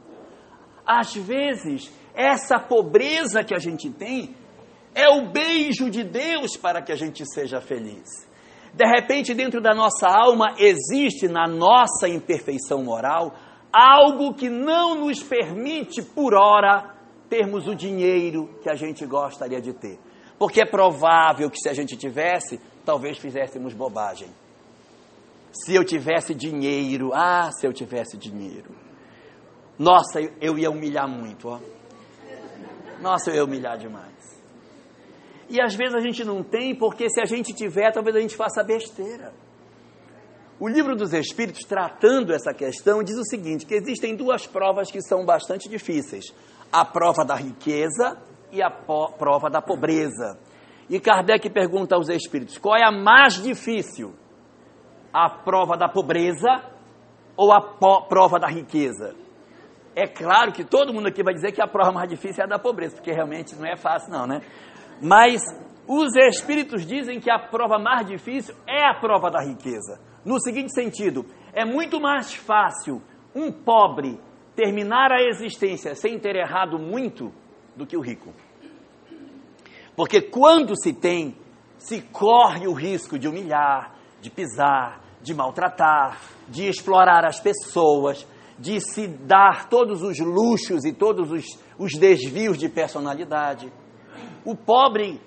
Às 0.86 1.16
vezes, 1.16 1.98
essa 2.14 2.60
pobreza 2.60 3.42
que 3.42 3.56
a 3.56 3.60
gente 3.60 3.90
tem 3.90 4.36
é 4.98 5.08
o 5.10 5.30
beijo 5.30 5.92
de 5.92 6.04
Deus 6.04 6.58
para 6.58 6.82
que 6.82 6.92
a 6.92 6.96
gente 6.96 7.24
seja 7.32 7.62
feliz. 7.62 8.28
De 8.74 8.84
repente, 8.84 9.32
dentro 9.36 9.62
da 9.62 9.76
nossa 9.76 10.08
alma 10.08 10.56
existe, 10.58 11.28
na 11.28 11.48
nossa 11.48 12.10
imperfeição 12.10 12.84
moral, 12.84 13.32
algo 13.72 14.34
que 14.34 14.50
não 14.50 14.96
nos 14.96 15.22
permite, 15.22 16.02
por 16.02 16.34
hora, 16.34 16.96
termos 17.30 17.68
o 17.68 17.76
dinheiro 17.76 18.50
que 18.64 18.70
a 18.70 18.76
gente 18.76 19.06
gostaria 19.06 19.62
de 19.62 19.72
ter. 19.72 20.00
Porque 20.40 20.62
é 20.62 20.66
provável 20.66 21.50
que 21.52 21.60
se 21.60 21.70
a 21.70 21.74
gente 21.74 21.96
tivesse, 21.96 22.60
talvez 22.84 23.20
fizéssemos 23.20 23.76
bobagem. 23.76 24.30
Se 25.52 25.76
eu 25.76 25.84
tivesse 25.84 26.34
dinheiro, 26.34 27.12
ah, 27.14 27.52
se 27.52 27.68
eu 27.68 27.74
tivesse 27.74 28.18
dinheiro. 28.18 28.76
Nossa, 29.78 30.20
eu 30.42 30.58
ia 30.58 30.72
humilhar 30.72 31.08
muito, 31.08 31.50
ó. 31.50 31.60
Nossa, 33.00 33.30
eu 33.30 33.36
ia 33.36 33.44
humilhar 33.44 33.78
demais. 33.78 34.17
E 35.50 35.62
às 35.62 35.76
vezes 35.76 35.96
a 35.96 36.00
gente 36.00 36.24
não 36.24 36.44
tem, 36.44 36.76
porque 36.76 37.10
se 37.10 37.22
a 37.22 37.26
gente 37.26 37.54
tiver, 37.54 37.92
talvez 37.92 38.16
a 38.16 38.20
gente 38.20 38.36
faça 38.36 38.64
besteira. 38.64 39.34
O 40.60 40.68
livro 40.68 40.96
dos 40.96 41.14
Espíritos, 41.14 41.64
tratando 41.64 42.34
essa 42.34 42.54
questão, 42.54 43.04
diz 43.04 43.16
o 43.16 43.24
seguinte: 43.24 43.66
que 43.66 43.76
existem 43.76 44.16
duas 44.16 44.48
provas 44.48 44.92
que 44.92 45.02
são 45.02 45.26
bastante 45.26 45.70
difíceis: 45.70 46.34
a 46.72 46.84
prova 46.84 47.24
da 47.24 47.36
riqueza 47.36 48.18
e 48.52 48.62
a 48.62 48.70
prova 48.70 49.50
da 49.50 49.62
pobreza. 49.62 50.38
E 50.90 51.00
Kardec 51.00 51.50
pergunta 51.50 51.96
aos 51.96 52.10
Espíritos: 52.10 52.58
qual 52.58 52.76
é 52.76 52.84
a 52.84 52.92
mais 52.92 53.42
difícil? 53.42 54.14
A 55.14 55.30
prova 55.30 55.78
da 55.78 55.88
pobreza 55.88 56.64
ou 57.36 57.52
a 57.52 57.62
prova 57.62 58.40
da 58.40 58.48
riqueza? 58.48 59.16
É 59.96 60.08
claro 60.08 60.52
que 60.52 60.64
todo 60.64 60.94
mundo 60.94 61.08
aqui 61.08 61.24
vai 61.24 61.34
dizer 61.34 61.52
que 61.52 61.62
a 61.62 61.68
prova 61.68 61.92
mais 61.92 62.10
difícil 62.10 62.42
é 62.42 62.46
a 62.46 62.50
da 62.50 62.60
pobreza, 62.60 62.96
porque 62.96 63.12
realmente 63.12 63.56
não 63.56 63.66
é 63.66 63.76
fácil, 63.76 64.12
não, 64.12 64.28
né? 64.28 64.42
Mas 65.02 65.42
os 65.88 66.16
espíritos 66.16 66.86
dizem 66.86 67.20
que 67.20 67.30
a 67.30 67.40
prova 67.40 67.78
mais 67.78 68.08
difícil 68.08 68.56
é 68.68 68.86
a 68.86 69.00
prova 69.00 69.30
da 69.30 69.42
riqueza. 69.42 70.00
No 70.26 70.40
seguinte 70.40 70.74
sentido, 70.74 71.26
é 71.54 71.64
muito 71.64 72.00
mais 72.00 72.34
fácil 72.34 73.02
um 73.34 73.52
pobre 73.52 74.20
terminar 74.56 75.12
a 75.12 75.22
existência 75.22 75.96
sem 75.96 76.20
ter 76.20 76.36
errado 76.36 76.80
muito 76.80 77.32
do 77.76 77.86
que 77.86 77.96
o 77.96 78.02
rico. 78.02 78.34
Porque 79.96 80.22
quando 80.22 80.76
se 80.76 80.94
tem, 80.94 81.36
se 81.78 82.02
corre 82.02 82.68
o 82.68 82.74
risco 82.74 83.18
de 83.18 83.28
humilhar, 83.28 83.96
de 84.20 84.30
pisar, 84.30 85.02
de 85.22 85.34
maltratar, 85.34 86.20
de 86.48 86.68
explorar 86.68 87.26
as 87.26 87.40
pessoas, 87.40 88.28
de 88.60 88.80
se 88.82 89.08
dar 89.08 89.70
todos 89.70 90.02
os 90.02 90.20
luxos 90.20 90.86
e 90.86 90.94
todos 90.94 91.32
os, 91.32 91.46
os 91.78 91.94
desvios 91.94 92.58
de 92.58 92.68
personalidade. 92.68 93.72
O 94.46 94.56
pobre, 94.56 95.22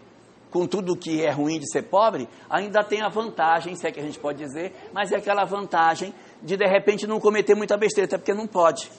com 0.50 0.66
tudo 0.66 0.96
que 0.96 1.22
é 1.22 1.30
ruim 1.30 1.58
de 1.58 1.70
ser 1.70 1.82
pobre, 1.82 2.28
ainda 2.48 2.82
tem 2.82 3.02
a 3.02 3.08
vantagem, 3.08 3.74
se 3.74 3.86
é 3.86 3.92
que 3.92 4.00
a 4.00 4.02
gente 4.02 4.18
pode 4.18 4.38
dizer, 4.38 4.72
mas 4.92 5.12
é 5.12 5.16
aquela 5.16 5.44
vantagem 5.44 6.14
de 6.42 6.56
de 6.56 6.66
repente 6.66 7.06
não 7.06 7.20
cometer 7.20 7.54
muita 7.54 7.76
besteira, 7.76 8.06
até 8.06 8.16
porque 8.16 8.34
não 8.34 8.46
pode. 8.46 8.90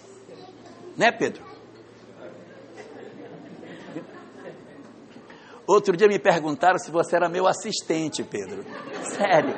Né, 0.97 1.11
Pedro? 1.11 1.51
Outro 5.67 5.95
dia 5.95 6.07
me 6.07 6.19
perguntaram 6.19 6.77
se 6.77 6.91
você 6.91 7.15
era 7.15 7.29
meu 7.29 7.47
assistente, 7.47 8.23
Pedro. 8.23 8.65
Sério. 9.03 9.55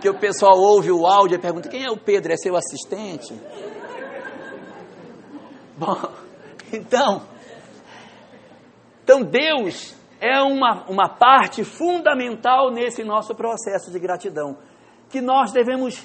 Que 0.00 0.08
o 0.08 0.18
pessoal 0.18 0.58
ouve 0.58 0.90
o 0.90 1.06
áudio 1.06 1.36
e 1.36 1.38
pergunta: 1.38 1.68
quem 1.68 1.84
é 1.84 1.90
o 1.90 1.96
Pedro? 1.98 2.32
É 2.32 2.36
seu 2.36 2.56
assistente? 2.56 3.34
Bom, 5.76 5.94
então, 6.72 7.22
então 9.06 9.22
Deus 9.22 9.96
é 10.20 10.40
uma, 10.40 10.84
uma 10.88 11.08
parte 11.08 11.62
fundamental 11.62 12.72
nesse 12.72 13.04
nosso 13.04 13.36
processo 13.36 13.88
de 13.88 14.00
gratidão, 14.00 14.58
que 15.08 15.20
nós 15.20 15.52
devemos 15.52 16.04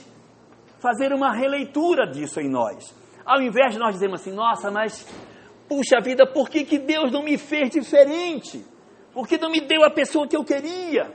fazer 0.78 1.12
uma 1.12 1.34
releitura 1.34 2.06
disso 2.06 2.40
em 2.40 2.48
nós. 2.48 2.96
Ao 3.26 3.42
invés 3.42 3.74
de 3.74 3.80
nós 3.80 3.96
dizermos 3.96 4.22
assim, 4.22 4.32
nossa, 4.32 4.70
mas 4.70 5.04
puxa 5.68 6.00
vida, 6.00 6.28
por 6.28 6.48
que, 6.48 6.64
que 6.64 6.78
Deus 6.78 7.12
não 7.12 7.24
me 7.24 7.40
fez 7.40 7.72
diferente? 7.72 8.64
Por 9.12 9.28
que 9.28 9.40
não 9.40 9.50
me 9.50 9.62
deu 9.62 9.84
a 9.84 9.90
pessoa 9.90 10.28
que 10.28 10.38
eu 10.38 10.46
queria? 10.46 11.12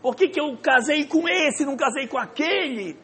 Por 0.00 0.14
que, 0.14 0.28
que 0.28 0.40
eu 0.40 0.56
casei 0.62 1.04
com 1.04 1.28
esse 1.28 1.64
não 1.64 1.76
casei 1.76 2.06
com 2.06 2.16
aquele? 2.16 2.96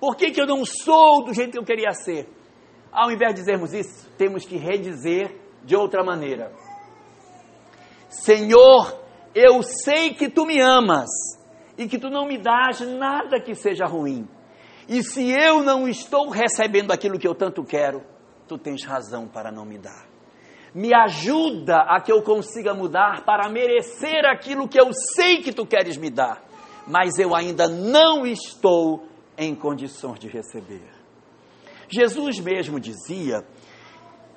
Por 0.00 0.16
que, 0.16 0.30
que 0.30 0.40
eu 0.40 0.46
não 0.46 0.64
sou 0.64 1.22
do 1.22 1.34
jeito 1.34 1.52
que 1.52 1.58
eu 1.58 1.66
queria 1.66 1.92
ser? 1.92 2.30
Ao 2.90 3.10
invés 3.10 3.34
de 3.34 3.40
dizermos 3.42 3.74
isso, 3.74 4.10
temos 4.16 4.46
que 4.46 4.56
redizer 4.56 5.36
de 5.62 5.76
outra 5.76 6.02
maneira. 6.02 6.50
Senhor, 8.12 8.94
eu 9.34 9.62
sei 9.62 10.12
que 10.12 10.28
tu 10.28 10.44
me 10.44 10.60
amas 10.60 11.08
e 11.78 11.88
que 11.88 11.98
tu 11.98 12.10
não 12.10 12.26
me 12.26 12.36
dás 12.36 12.80
nada 12.80 13.40
que 13.40 13.54
seja 13.54 13.86
ruim. 13.86 14.28
E 14.86 15.02
se 15.02 15.30
eu 15.30 15.62
não 15.62 15.88
estou 15.88 16.28
recebendo 16.28 16.92
aquilo 16.92 17.18
que 17.18 17.26
eu 17.26 17.34
tanto 17.34 17.64
quero, 17.64 18.02
tu 18.46 18.58
tens 18.58 18.84
razão 18.84 19.26
para 19.26 19.50
não 19.50 19.64
me 19.64 19.78
dar. 19.78 20.06
Me 20.74 20.94
ajuda 20.94 21.78
a 21.88 22.02
que 22.02 22.12
eu 22.12 22.22
consiga 22.22 22.74
mudar 22.74 23.24
para 23.24 23.48
merecer 23.48 24.26
aquilo 24.26 24.68
que 24.68 24.78
eu 24.78 24.90
sei 24.92 25.38
que 25.38 25.52
tu 25.52 25.64
queres 25.64 25.96
me 25.96 26.10
dar, 26.10 26.44
mas 26.86 27.18
eu 27.18 27.34
ainda 27.34 27.66
não 27.66 28.26
estou 28.26 29.06
em 29.38 29.54
condições 29.54 30.18
de 30.18 30.28
receber. 30.28 30.90
Jesus 31.88 32.38
mesmo 32.40 32.78
dizia 32.78 33.42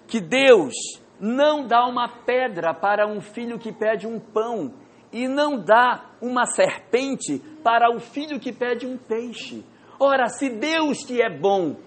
que 0.07 0.21
Deus 0.21 0.73
não 1.19 1.65
dá 1.65 1.85
uma 1.85 2.07
pedra 2.07 2.73
para 2.73 3.07
um 3.07 3.21
filho 3.21 3.57
que 3.57 3.71
pede 3.71 4.05
um 4.05 4.19
pão 4.19 4.73
e 5.11 5.27
não 5.27 5.57
dá 5.57 6.11
uma 6.21 6.45
serpente 6.45 7.39
para 7.63 7.89
o 7.95 7.99
filho 7.99 8.39
que 8.39 8.51
pede 8.51 8.85
um 8.85 8.97
peixe. 8.97 9.63
Ora, 9.99 10.27
se 10.27 10.49
Deus 10.49 11.05
que 11.05 11.21
é 11.21 11.29
bom, 11.29 11.77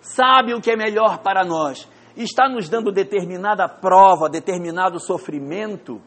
sabe 0.00 0.54
o 0.54 0.60
que 0.60 0.70
é 0.70 0.76
melhor 0.76 1.18
para 1.18 1.44
nós, 1.44 1.88
está 2.16 2.48
nos 2.48 2.68
dando 2.68 2.92
determinada 2.92 3.68
prova, 3.68 4.28
determinado 4.28 5.00
sofrimento, 5.00 6.00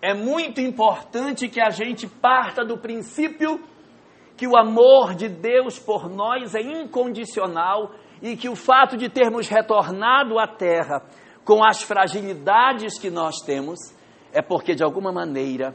é 0.00 0.14
muito 0.14 0.60
importante 0.60 1.48
que 1.48 1.60
a 1.60 1.70
gente 1.70 2.06
parta 2.06 2.64
do 2.64 2.78
princípio 2.78 3.60
que 4.36 4.46
o 4.46 4.56
amor 4.56 5.14
de 5.14 5.28
Deus 5.28 5.78
por 5.78 6.08
nós 6.08 6.54
é 6.54 6.60
incondicional 6.60 7.90
e 8.22 8.36
que 8.36 8.48
o 8.48 8.56
fato 8.56 8.96
de 8.96 9.08
termos 9.08 9.48
retornado 9.48 10.38
à 10.38 10.46
terra 10.46 11.02
com 11.44 11.64
as 11.64 11.82
fragilidades 11.82 12.98
que 12.98 13.10
nós 13.10 13.36
temos 13.40 13.78
é 14.32 14.42
porque 14.42 14.74
de 14.74 14.82
alguma 14.82 15.12
maneira 15.12 15.74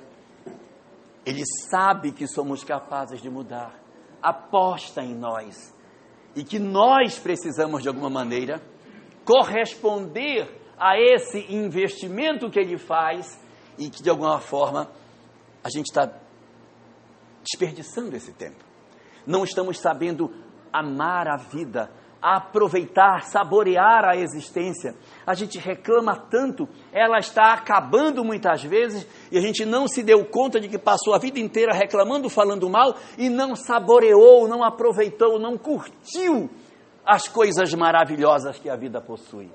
ele 1.26 1.44
sabe 1.70 2.12
que 2.12 2.28
somos 2.28 2.64
capazes 2.64 3.22
de 3.22 3.30
mudar, 3.30 3.74
aposta 4.22 5.02
em 5.02 5.16
nós 5.16 5.74
e 6.36 6.44
que 6.44 6.60
nós 6.60 7.18
precisamos 7.18 7.82
de 7.82 7.88
alguma 7.88 8.10
maneira 8.10 8.62
corresponder 9.24 10.62
a 10.78 11.00
esse 11.00 11.40
investimento 11.54 12.50
que 12.50 12.60
ele 12.60 12.78
faz 12.78 13.40
e 13.78 13.90
que 13.90 14.04
de 14.04 14.10
alguma 14.10 14.40
forma 14.40 14.90
a 15.64 15.70
gente 15.70 15.86
está 15.86 16.12
desperdiçando 17.42 18.16
esse 18.16 18.34
tempo. 18.34 18.64
Não 19.26 19.44
estamos 19.44 19.80
sabendo 19.80 20.30
amar 20.72 21.28
a 21.28 21.38
vida, 21.38 21.90
aproveitar, 22.24 23.24
saborear 23.26 24.06
a 24.06 24.16
existência. 24.16 24.96
A 25.28 25.34
gente 25.34 25.60
reclama 25.60 26.16
tanto, 26.16 26.70
ela 26.94 27.20
está 27.20 27.54
acabando 27.54 28.24
muitas 28.24 28.64
vezes 28.64 29.06
e 29.30 29.38
a 29.38 29.42
gente 29.42 29.66
não 29.66 29.90
se 29.90 30.02
deu 30.02 30.24
conta 30.24 30.58
de 30.58 30.70
que 30.70 30.78
passou 30.78 31.14
a 31.14 31.20
vida 31.20 31.38
inteira 31.38 31.74
reclamando, 31.74 32.30
falando 32.30 32.70
mal 32.70 32.96
e 33.18 33.28
não 33.28 33.58
saboreou, 33.58 34.48
não 34.48 34.64
aproveitou, 34.64 35.38
não 35.38 35.58
curtiu 35.58 36.50
as 37.06 37.28
coisas 37.28 37.74
maravilhosas 37.74 38.58
que 38.58 38.70
a 38.70 38.78
vida 38.78 39.02
possui. 39.02 39.52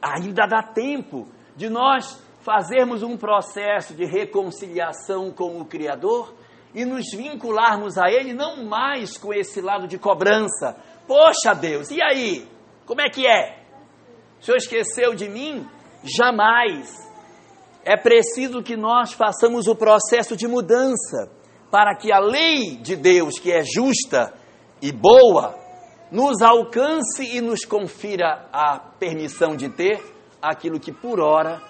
Ainda 0.00 0.46
dá 0.46 0.62
tempo 0.62 1.26
de 1.56 1.68
nós 1.68 2.22
fazermos 2.42 3.02
um 3.02 3.16
processo 3.16 3.94
de 3.94 4.04
reconciliação 4.04 5.32
com 5.32 5.60
o 5.60 5.64
Criador 5.64 6.32
e 6.74 6.84
nos 6.84 7.04
vincularmos 7.12 7.96
a 7.96 8.10
Ele 8.10 8.34
não 8.34 8.64
mais 8.64 9.16
com 9.16 9.32
esse 9.32 9.60
lado 9.60 9.86
de 9.86 9.98
cobrança. 9.98 10.76
Poxa 11.06 11.54
Deus, 11.54 11.90
e 11.90 12.02
aí? 12.02 12.48
Como 12.86 13.00
é 13.00 13.08
que 13.08 13.26
é? 13.26 13.64
O 14.40 14.44
Senhor 14.44 14.56
esqueceu 14.56 15.14
de 15.14 15.28
mim? 15.28 15.66
Jamais. 16.02 17.04
É 17.84 17.96
preciso 17.96 18.62
que 18.62 18.76
nós 18.76 19.12
façamos 19.12 19.66
o 19.66 19.74
processo 19.74 20.36
de 20.36 20.46
mudança 20.46 21.30
para 21.70 21.94
que 21.96 22.12
a 22.12 22.18
lei 22.18 22.76
de 22.76 22.96
Deus, 22.96 23.38
que 23.38 23.52
é 23.52 23.62
justa 23.62 24.32
e 24.80 24.92
boa, 24.92 25.54
nos 26.10 26.40
alcance 26.40 27.24
e 27.24 27.40
nos 27.40 27.64
confira 27.64 28.48
a 28.52 28.78
permissão 28.78 29.56
de 29.56 29.68
ter 29.68 30.00
aquilo 30.40 30.78
que 30.78 30.92
por 30.92 31.20
hora 31.20 31.60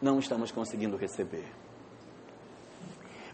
não 0.00 0.18
estamos 0.18 0.52
conseguindo 0.52 0.96
receber. 0.96 1.46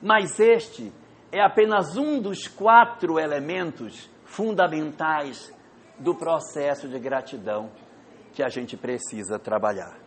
Mas 0.02 0.38
este 0.40 0.92
é 1.30 1.42
apenas 1.42 1.96
um 1.96 2.20
dos 2.20 2.46
quatro 2.48 3.18
elementos 3.18 4.09
fundamentais 4.37 5.51
do 5.99 6.14
processo 6.14 6.87
de 6.87 6.99
gratidão 6.99 7.70
que 8.35 8.42
a 8.42 8.51
gente 8.51 8.77
precisa 8.77 9.38
trabalhar. 9.38 9.99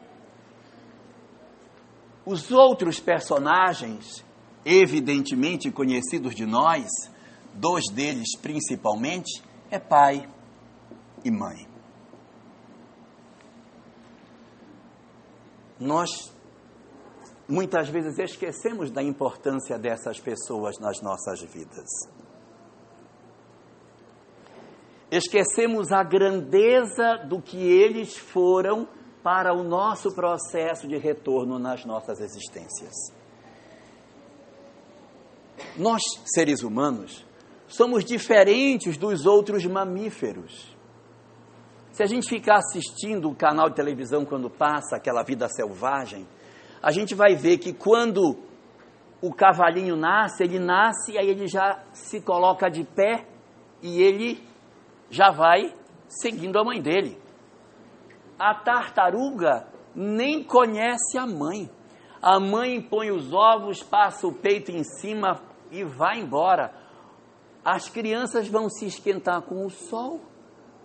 Os 2.23 2.51
outros 2.51 2.99
personagens, 2.99 4.23
evidentemente 4.63 5.71
conhecidos 5.71 6.35
de 6.35 6.45
nós, 6.45 6.85
dois 7.55 7.85
deles 7.91 8.37
principalmente, 8.39 9.43
é 9.71 9.79
pai 9.79 10.29
e 11.25 11.31
mãe. 11.31 11.67
Nós 15.79 16.31
muitas 17.47 17.89
vezes 17.89 18.19
esquecemos 18.19 18.91
da 18.91 19.01
importância 19.01 19.79
dessas 19.79 20.19
pessoas 20.19 20.77
nas 20.77 21.01
nossas 21.01 21.41
vidas. 21.41 22.18
Esquecemos 25.11 25.91
a 25.91 26.03
grandeza 26.03 27.17
do 27.27 27.41
que 27.41 27.57
eles 27.57 28.15
foram 28.15 28.87
para 29.23 29.53
o 29.53 29.63
nosso 29.63 30.13
processo 30.13 30.87
de 30.87 30.97
retorno 30.97 31.57
nas 31.57 31.83
nossas 31.83 32.19
existências. 32.19 32.93
Nós, 35.75 36.01
seres 36.25 36.61
humanos, 36.61 37.25
somos 37.67 38.05
diferentes 38.05 38.97
dos 38.97 39.25
outros 39.25 39.65
mamíferos. 39.65 40.75
Se 41.91 42.03
a 42.03 42.05
gente 42.05 42.29
ficar 42.29 42.57
assistindo 42.57 43.29
o 43.29 43.35
canal 43.35 43.69
de 43.69 43.75
televisão 43.75 44.23
quando 44.23 44.49
passa 44.49 44.95
aquela 44.95 45.23
vida 45.23 45.47
selvagem, 45.49 46.27
a 46.81 46.91
gente 46.91 47.13
vai 47.15 47.35
ver 47.35 47.57
que 47.57 47.73
quando 47.73 48.37
o 49.21 49.33
cavalinho 49.33 49.97
nasce, 49.97 50.43
ele 50.43 50.59
nasce 50.59 51.13
e 51.13 51.17
aí 51.17 51.29
ele 51.29 51.47
já 51.47 51.83
se 51.93 52.21
coloca 52.21 52.69
de 52.69 52.83
pé 52.83 53.25
e 53.81 54.01
ele 54.01 54.48
já 55.09 55.31
vai 55.31 55.73
seguindo 56.07 56.57
a 56.57 56.63
mãe 56.63 56.81
dele. 56.81 57.17
A 58.37 58.55
tartaruga 58.55 59.67
nem 59.95 60.43
conhece 60.43 61.17
a 61.17 61.25
mãe. 61.25 61.69
A 62.21 62.39
mãe 62.39 62.81
põe 62.81 63.11
os 63.11 63.33
ovos, 63.33 63.81
passa 63.81 64.27
o 64.27 64.33
peito 64.33 64.71
em 64.71 64.83
cima 64.83 65.41
e 65.71 65.83
vai 65.83 66.19
embora. 66.19 66.73
As 67.63 67.89
crianças 67.89 68.47
vão 68.47 68.69
se 68.69 68.85
esquentar 68.85 69.41
com 69.41 69.65
o 69.65 69.69
sol. 69.69 70.21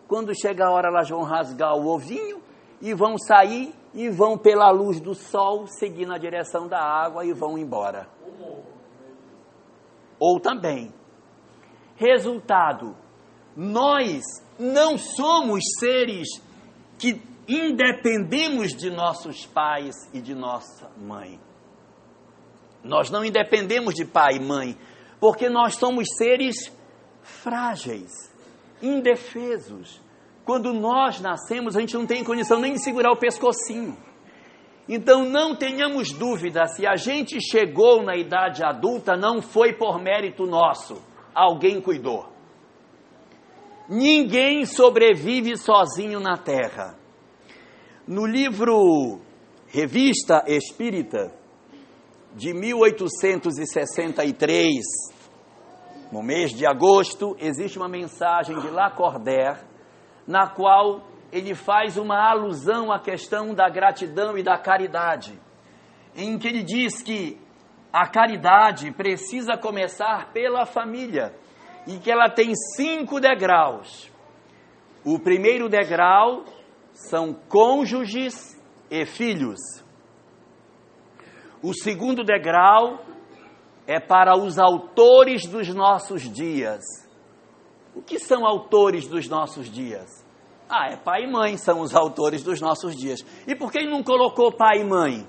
Quando 0.07 0.35
chega 0.35 0.67
a 0.67 0.71
hora, 0.71 0.89
elas 0.89 1.09
vão 1.09 1.23
rasgar 1.23 1.75
o 1.77 1.87
ovinho 1.87 2.43
e 2.81 2.93
vão 2.93 3.17
sair 3.19 3.75
e 3.95 4.11
vão 4.11 4.37
pela 4.37 4.71
luz 4.71 5.01
do 5.01 5.15
sol 5.15 5.67
seguir 5.67 6.07
na 6.07 6.19
direção 6.19 6.67
da 6.69 6.81
água 6.81 7.25
e 7.25 7.33
vão 7.33 7.57
embora. 7.57 8.09
Ou 10.19 10.41
também, 10.41 10.93
resultado, 11.97 12.97
Nós 13.57 14.23
não 14.59 14.99
somos 14.99 15.63
seres 15.79 16.29
que 16.99 17.21
independemos 17.49 18.73
de 18.73 18.91
nossos 18.91 19.47
pais 19.47 19.95
e 20.13 20.21
de 20.21 20.35
nossa 20.35 20.91
mãe. 20.97 21.39
Nós 22.83 23.11
não 23.11 23.25
independemos 23.25 23.95
de 23.95 24.05
pai 24.05 24.37
e 24.37 24.41
mãe, 24.41 24.77
porque 25.21 25.49
nós 25.49 25.77
somos 25.77 26.07
seres 26.17 26.73
frágeis, 27.23 28.11
indefesos. 28.83 30.01
Quando 30.45 30.73
nós 30.75 31.21
nascemos, 31.21 31.77
a 31.77 31.81
gente 31.81 31.95
não 31.95 32.07
tem 32.07 32.23
condição 32.23 32.61
nem 32.61 32.75
de 32.75 32.83
segurar 32.83 33.13
o 33.13 33.17
pescocinho. 33.17 33.97
Então 34.87 35.25
não 35.25 35.57
tenhamos 35.57 36.13
dúvida, 36.13 36.67
se 36.67 36.87
a 36.87 36.95
gente 36.95 37.41
chegou 37.41 38.03
na 38.03 38.17
idade 38.17 38.63
adulta, 38.63 39.17
não 39.17 39.41
foi 39.41 39.73
por 39.73 39.99
mérito 39.99 40.45
nosso, 40.45 41.03
alguém 41.35 41.81
cuidou. 41.81 42.34
Ninguém 43.89 44.65
sobrevive 44.65 45.57
sozinho 45.59 46.19
na 46.19 46.39
terra. 46.39 46.97
No 48.09 48.25
livro 48.25 49.21
Revista 49.67 50.43
Espírita, 50.47 51.31
de 52.35 52.55
1863, 52.55 54.81
no 56.11 56.23
mês 56.23 56.53
de 56.53 56.67
agosto, 56.67 57.37
existe 57.39 57.77
uma 57.77 57.89
mensagem 57.89 58.59
de 58.59 58.71
Lacordaire, 58.71 59.59
na 60.27 60.49
qual 60.49 61.03
ele 61.31 61.55
faz 61.55 61.99
uma 61.99 62.31
alusão 62.31 62.91
à 62.91 62.99
questão 62.99 63.53
da 63.53 63.69
gratidão 63.69 64.39
e 64.39 64.43
da 64.43 64.57
caridade, 64.57 65.39
em 66.17 66.39
que 66.39 66.49
ele 66.49 66.63
diz 66.63 67.03
que 67.03 67.39
a 67.93 68.09
caridade 68.09 68.91
precisa 68.93 69.59
começar 69.59 70.33
pela 70.33 70.65
família 70.65 71.35
e 71.87 71.99
que 71.99 72.11
ela 72.11 72.29
tem 72.29 72.53
cinco 72.77 73.21
degraus. 73.21 74.11
O 75.05 75.19
primeiro 75.19 75.69
degrau 75.69 76.45
são 76.93 77.35
cônjuges 77.49 78.59
e 78.91 79.05
filhos. 79.05 79.61
O 81.63 81.75
segundo 81.75 82.25
degrau 82.25 83.01
é 83.87 84.01
para 84.01 84.37
os 84.37 84.59
autores 84.59 85.47
dos 85.47 85.69
nossos 85.75 86.23
dias. 86.23 86.83
O 87.95 88.03
que 88.03 88.19
são 88.19 88.47
autores 88.47 89.07
dos 89.07 89.29
nossos 89.29 89.71
dias? 89.71 90.25
Ah, 90.69 90.89
é 90.91 90.97
pai 90.97 91.25
e 91.25 91.31
mãe 91.31 91.57
são 91.57 91.81
os 91.81 91.95
autores 91.95 92.43
dos 92.43 92.61
nossos 92.61 92.97
dias. 92.97 93.21
E 93.47 93.55
por 93.55 93.71
que 93.71 93.85
não 93.85 94.03
colocou 94.03 94.53
pai 94.53 94.81
e 94.81 94.85
mãe? 94.85 95.27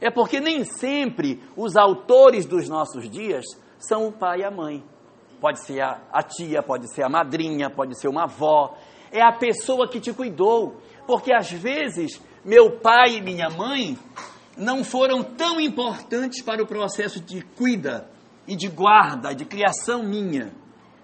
É 0.00 0.10
porque 0.10 0.40
nem 0.40 0.64
sempre 0.64 1.42
os 1.56 1.76
autores 1.76 2.46
dos 2.46 2.68
nossos 2.68 3.08
dias 3.08 3.44
são 3.78 4.08
o 4.08 4.12
pai 4.12 4.40
e 4.40 4.44
a 4.44 4.50
mãe. 4.50 4.82
Pode 5.40 5.64
ser 5.64 5.80
a, 5.80 6.00
a 6.12 6.22
tia, 6.22 6.62
pode 6.62 6.92
ser 6.92 7.04
a 7.04 7.08
madrinha, 7.08 7.70
pode 7.70 7.98
ser 7.98 8.08
uma 8.08 8.24
avó. 8.24 8.74
É 9.12 9.22
a 9.22 9.32
pessoa 9.32 9.88
que 9.88 10.00
te 10.00 10.12
cuidou. 10.12 10.76
Porque 11.06 11.32
às 11.32 11.50
vezes 11.50 12.20
meu 12.44 12.78
pai 12.80 13.16
e 13.16 13.20
minha 13.20 13.48
mãe 13.48 13.98
não 14.56 14.82
foram 14.82 15.22
tão 15.22 15.60
importantes 15.60 16.42
para 16.42 16.62
o 16.62 16.66
processo 16.66 17.20
de 17.20 17.42
cuida 17.42 18.08
e 18.46 18.56
de 18.56 18.68
guarda, 18.68 19.34
de 19.34 19.44
criação 19.44 20.02
minha. 20.02 20.52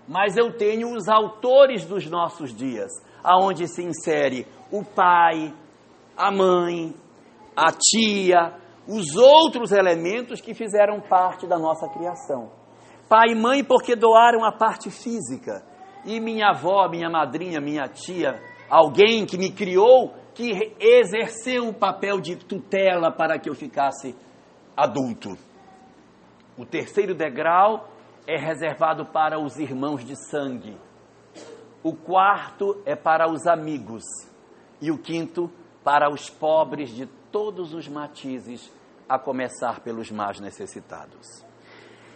Mas 0.09 0.37
eu 0.37 0.57
tenho 0.57 0.95
os 0.95 1.09
autores 1.09 1.85
dos 1.85 2.07
nossos 2.07 2.55
dias, 2.55 2.91
aonde 3.23 3.69
se 3.69 3.83
insere 3.83 4.47
o 4.71 4.85
pai, 4.85 5.55
a 6.17 6.31
mãe, 6.31 6.95
a 7.57 7.71
tia, 7.73 8.55
os 8.87 9.15
outros 9.15 9.71
elementos 9.71 10.41
que 10.41 10.55
fizeram 10.55 11.01
parte 11.01 11.47
da 11.47 11.59
nossa 11.59 11.89
criação. 11.89 12.51
Pai 13.13 13.33
e 13.33 13.35
mãe 13.35 13.63
porque 13.63 13.95
doaram 13.95 14.43
a 14.43 14.51
parte 14.51 14.91
física. 14.91 15.63
E 16.03 16.19
minha 16.19 16.49
avó, 16.49 16.89
minha 16.89 17.11
madrinha, 17.11 17.61
minha 17.61 17.87
tia, 17.87 18.43
alguém 18.71 19.27
que 19.27 19.37
me 19.37 19.53
criou, 19.53 20.15
que 20.35 20.75
exerceu 20.81 21.69
o 21.69 21.75
papel 21.75 22.23
de 22.23 22.37
tutela 22.37 23.13
para 23.13 23.39
que 23.39 23.51
eu 23.51 23.55
ficasse 23.55 24.17
adulto. 24.75 25.37
O 26.57 26.65
terceiro 26.65 27.15
degrau 27.15 27.87
é 28.27 28.39
reservado 28.39 29.05
para 29.05 29.39
os 29.39 29.59
irmãos 29.59 30.03
de 30.03 30.17
sangue. 30.31 30.79
O 31.83 31.95
quarto 31.95 32.81
é 32.87 32.97
para 32.97 33.31
os 33.31 33.47
amigos. 33.47 34.05
E 34.81 34.91
o 34.91 34.97
quinto, 34.97 35.51
para 35.85 36.11
os 36.11 36.31
pobres 36.31 36.89
de 36.89 37.05
todos 37.31 37.75
os 37.75 37.87
matizes, 37.87 38.73
a 39.07 39.19
começar 39.19 39.81
pelos 39.81 40.11
mais 40.11 40.41
necessitados. 40.41 41.52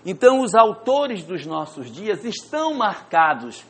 Então, 0.06 0.40
os 0.40 0.54
autores 0.54 1.24
dos 1.24 1.44
nossos 1.44 1.90
dias 1.90 2.24
estão 2.24 2.72
marcados, 2.72 3.64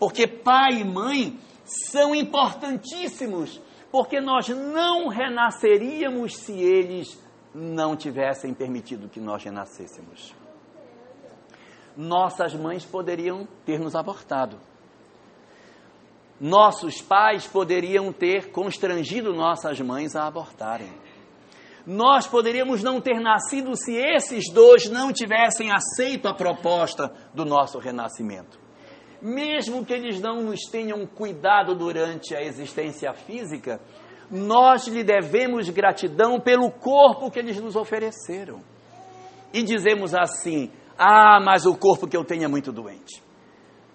porque 0.00 0.26
pai 0.26 0.80
e 0.80 0.84
mãe 0.84 1.38
são 1.64 2.14
importantíssimos 2.14 3.60
porque 3.90 4.20
nós 4.20 4.48
não 4.48 5.08
renasceríamos 5.08 6.36
se 6.36 6.52
eles 6.52 7.18
não 7.54 7.96
tivessem 7.96 8.52
permitido 8.52 9.08
que 9.08 9.18
nós 9.18 9.42
renascêssemos. 9.42 10.34
Nossas 11.96 12.52
mães 12.54 12.84
poderiam 12.84 13.48
ter 13.64 13.80
nos 13.80 13.94
abortado. 13.94 14.58
Nossos 16.38 17.00
pais 17.00 17.46
poderiam 17.46 18.12
ter 18.12 18.50
constrangido 18.50 19.32
nossas 19.32 19.80
mães 19.80 20.14
a 20.14 20.26
abortarem. 20.26 20.92
Nós 21.86 22.26
poderíamos 22.26 22.82
não 22.82 23.00
ter 23.00 23.20
nascido 23.20 23.76
se 23.76 23.94
esses 23.94 24.52
dois 24.52 24.90
não 24.90 25.12
tivessem 25.12 25.70
aceito 25.70 26.26
a 26.26 26.34
proposta 26.34 27.12
do 27.32 27.44
nosso 27.44 27.78
renascimento 27.78 28.66
mesmo 29.20 29.84
que 29.84 29.92
eles 29.92 30.20
não 30.20 30.42
nos 30.42 30.60
tenham 30.70 31.06
cuidado 31.06 31.74
durante 31.74 32.34
a 32.34 32.42
existência 32.42 33.12
física, 33.12 33.80
nós 34.30 34.86
lhe 34.86 35.04
devemos 35.04 35.68
gratidão 35.68 36.40
pelo 36.40 36.70
corpo 36.70 37.30
que 37.30 37.38
eles 37.38 37.60
nos 37.60 37.76
ofereceram. 37.76 38.60
E 39.52 39.62
dizemos 39.62 40.14
assim: 40.14 40.70
ah, 40.98 41.40
mas 41.40 41.66
o 41.66 41.76
corpo 41.76 42.06
que 42.06 42.16
eu 42.16 42.24
tenho 42.24 42.44
é 42.44 42.48
muito 42.48 42.72
doente. 42.72 43.22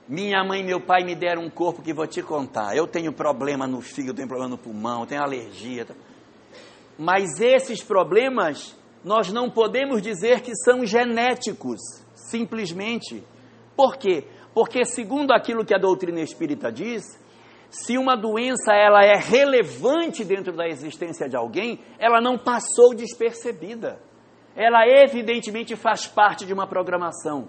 Minha 0.08 0.44
mãe 0.44 0.62
e 0.62 0.64
meu 0.64 0.82
pai 0.82 1.04
me 1.04 1.16
deram 1.16 1.44
um 1.44 1.50
corpo 1.50 1.82
que 1.82 1.94
vou 1.94 2.08
te 2.08 2.22
contar. 2.22 2.76
Eu 2.76 2.88
tenho 2.88 3.14
problema 3.14 3.68
no 3.68 3.82
fígado, 3.82 4.16
tenho 4.16 4.28
problema 4.28 4.50
no 4.50 4.58
pulmão, 4.58 5.06
tenho 5.06 5.22
alergia. 5.22 5.86
Mas 6.98 7.40
esses 7.40 7.84
problemas 7.84 8.78
nós 9.04 9.32
não 9.32 9.50
podemos 9.50 10.02
dizer 10.02 10.42
que 10.42 10.56
são 10.56 10.86
genéticos, 10.86 11.80
simplesmente. 12.14 13.24
Por 13.76 13.98
quê? 13.98 14.28
Porque 14.54 14.86
segundo 14.86 15.32
aquilo 15.32 15.66
que 15.66 15.74
a 15.74 15.80
doutrina 15.80 16.22
espírita 16.22 16.72
diz, 16.72 17.04
se 17.70 17.98
uma 17.98 18.16
doença 18.16 18.74
ela 18.74 19.04
é 19.04 19.16
relevante 19.16 20.24
dentro 20.24 20.54
da 20.54 20.68
existência 20.68 21.28
de 21.28 21.36
alguém, 21.36 21.80
ela 21.98 22.22
não 22.22 22.38
passou 22.38 22.94
despercebida. 22.94 24.00
Ela 24.56 24.86
evidentemente 24.86 25.76
faz 25.76 26.06
parte 26.06 26.46
de 26.46 26.54
uma 26.54 26.68
programação. 26.68 27.48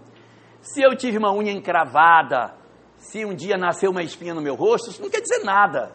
Se 0.61 0.81
eu 0.81 0.97
tive 0.97 1.19
uma 1.19 1.35
unha 1.35 1.51
encravada, 1.51 2.55
se 2.97 3.25
um 3.25 3.35
dia 3.35 3.57
nasceu 3.59 3.91
uma 3.91 4.03
espinha 4.03 4.33
no 4.33 4.41
meu 4.41 4.55
rosto, 4.55 4.91
isso 4.91 5.03
não 5.03 5.11
quer 5.11 5.21
dizer 5.21 5.45
nada. 5.45 5.93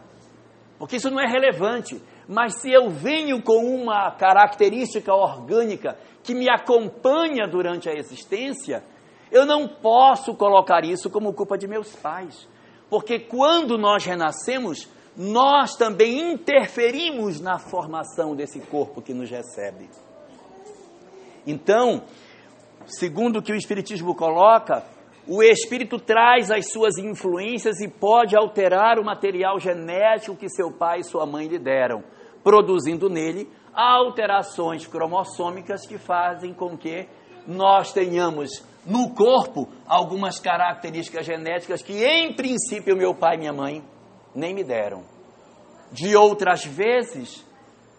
Porque 0.78 0.96
isso 0.96 1.10
não 1.10 1.18
é 1.18 1.26
relevante. 1.26 2.00
Mas 2.28 2.60
se 2.60 2.70
eu 2.70 2.90
venho 2.90 3.42
com 3.42 3.64
uma 3.74 4.10
característica 4.10 5.14
orgânica 5.14 5.96
que 6.22 6.34
me 6.34 6.46
acompanha 6.50 7.48
durante 7.48 7.88
a 7.88 7.94
existência, 7.94 8.84
eu 9.32 9.46
não 9.46 9.66
posso 9.66 10.34
colocar 10.34 10.84
isso 10.84 11.08
como 11.08 11.32
culpa 11.32 11.56
de 11.56 11.66
meus 11.66 11.96
pais, 11.96 12.46
porque 12.90 13.18
quando 13.18 13.78
nós 13.78 14.04
renascemos, 14.04 14.88
nós 15.16 15.74
também 15.74 16.32
interferimos 16.32 17.40
na 17.40 17.58
formação 17.58 18.36
desse 18.36 18.60
corpo 18.60 19.00
que 19.00 19.14
nos 19.14 19.30
recebe. 19.30 19.88
Então, 21.46 22.02
segundo 22.86 23.38
o 23.38 23.42
que 23.42 23.52
o 23.52 23.56
Espiritismo 23.56 24.14
coloca, 24.14 24.84
o 25.26 25.42
espírito 25.42 25.98
traz 25.98 26.50
as 26.50 26.70
suas 26.70 26.96
influências 26.96 27.80
e 27.80 27.88
pode 27.88 28.34
alterar 28.34 28.98
o 28.98 29.04
material 29.04 29.58
genético 29.58 30.36
que 30.36 30.48
seu 30.48 30.72
pai 30.72 31.00
e 31.00 31.04
sua 31.04 31.26
mãe 31.26 31.46
lhe 31.46 31.58
deram, 31.58 32.02
produzindo 32.42 33.08
nele 33.08 33.48
alterações 33.74 34.86
cromossômicas 34.86 35.86
que 35.86 35.98
fazem 35.98 36.52
com 36.52 36.76
que 36.76 37.08
nós 37.46 37.92
tenhamos 37.92 38.62
no 38.84 39.14
corpo 39.14 39.68
algumas 39.86 40.40
características 40.40 41.24
genéticas 41.24 41.82
que, 41.82 42.04
em 42.04 42.34
princípio, 42.34 42.96
meu 42.96 43.14
pai 43.14 43.36
e 43.36 43.38
minha 43.38 43.52
mãe 43.52 43.84
nem 44.34 44.54
me 44.54 44.64
deram. 44.64 45.02
De 45.92 46.16
outras 46.16 46.64
vezes, 46.64 47.44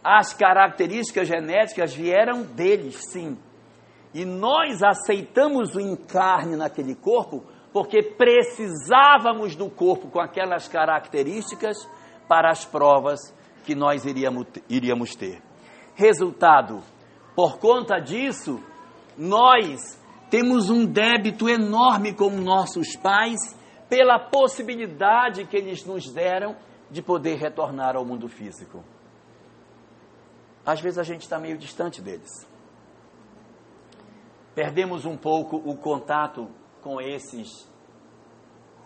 as 0.03 0.33
características 0.33 1.27
genéticas 1.27 1.93
vieram 1.93 2.43
deles, 2.43 2.99
sim. 3.11 3.37
E 4.13 4.25
nós 4.25 4.81
aceitamos 4.81 5.75
o 5.75 5.79
encarne 5.79 6.55
naquele 6.55 6.95
corpo 6.95 7.43
porque 7.71 8.01
precisávamos 8.01 9.55
do 9.55 9.69
corpo 9.69 10.09
com 10.09 10.19
aquelas 10.19 10.67
características 10.67 11.77
para 12.27 12.49
as 12.49 12.65
provas 12.65 13.19
que 13.69 13.75
nós 13.75 14.03
iríamos, 14.03 14.47
iríamos 14.67 15.15
ter. 15.15 15.43
Resultado: 15.93 16.81
por 17.35 17.59
conta 17.59 17.99
disso, 17.99 18.59
nós 19.15 20.01
temos 20.27 20.71
um 20.71 20.87
débito 20.87 21.47
enorme 21.47 22.13
com 22.13 22.31
nossos 22.31 22.95
pais 22.95 23.37
pela 23.87 24.17
possibilidade 24.17 25.45
que 25.45 25.55
eles 25.55 25.85
nos 25.85 26.11
deram 26.11 26.55
de 26.89 27.03
poder 27.03 27.35
retornar 27.35 27.95
ao 27.95 28.03
mundo 28.03 28.27
físico. 28.27 28.83
Às 30.65 30.81
vezes 30.81 30.97
a 30.97 31.03
gente 31.03 31.21
está 31.21 31.39
meio 31.39 31.57
distante 31.57 32.01
deles. 32.01 32.47
Perdemos 34.55 35.05
um 35.05 35.15
pouco 35.15 35.57
o 35.57 35.77
contato 35.77 36.49
com 36.81 36.99
esses 36.99 37.69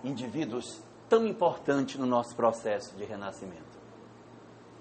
indivíduos 0.04 0.84
tão 1.08 1.26
importantes 1.26 1.98
no 1.98 2.06
nosso 2.06 2.36
processo 2.36 2.94
de 2.98 3.06
renascimento. 3.06 3.83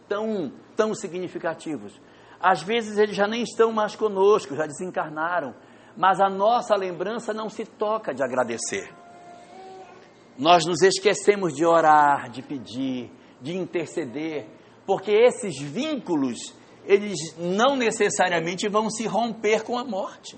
Tão, 0.09 0.53
tão 0.77 0.95
significativos. 0.95 2.01
Às 2.41 2.63
vezes 2.63 2.99
eles 2.99 3.15
já 3.15 3.27
nem 3.27 3.43
estão 3.43 3.73
mais 3.73 3.95
conosco, 3.95 4.57
já 4.57 4.67
desencarnaram, 4.67 5.55
mas 5.97 6.21
a 6.21 6.29
nossa 6.29 6.75
lembrança 6.75 7.33
não 7.33 7.49
se 7.49 7.65
toca 7.65 8.13
de 8.13 8.23
agradecer. 8.23 8.93
Nós 10.39 10.65
nos 10.67 10.83
esquecemos 10.83 11.55
de 11.55 11.65
orar, 11.65 12.31
de 12.31 12.43
pedir, 12.43 13.13
de 13.41 13.57
interceder, 13.57 14.49
porque 14.87 15.13
esses 15.13 15.61
vínculos, 15.61 16.55
eles 16.85 17.37
não 17.39 17.77
necessariamente 17.77 18.69
vão 18.69 18.91
se 18.91 19.07
romper 19.07 19.63
com 19.63 19.79
a 19.79 19.85
morte. 19.85 20.37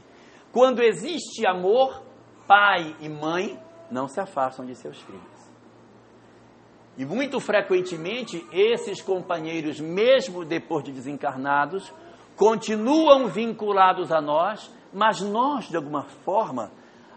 Quando 0.53 0.83
existe 0.83 1.47
amor, 1.47 2.03
pai 2.47 2.95
e 3.01 3.09
mãe 3.09 3.59
não 3.91 4.09
se 4.09 4.21
afastam 4.21 4.67
de 4.67 4.75
seus 4.75 5.01
filhos. 5.01 5.34
E 6.97 7.05
muito 7.05 7.41
frequentemente, 7.41 8.47
esses 8.53 9.03
companheiros, 9.03 9.81
mesmo 9.81 10.45
depois 10.45 10.85
de 10.85 10.93
desencarnados, 10.93 11.93
continuam 12.37 13.27
vinculados 13.27 14.13
a 14.13 14.21
nós, 14.21 14.71
mas 14.93 15.21
nós, 15.21 15.69
de 15.69 15.77
alguma 15.77 16.05
forma, 16.25 16.71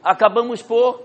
acabamos 0.04 0.62
por 0.62 1.04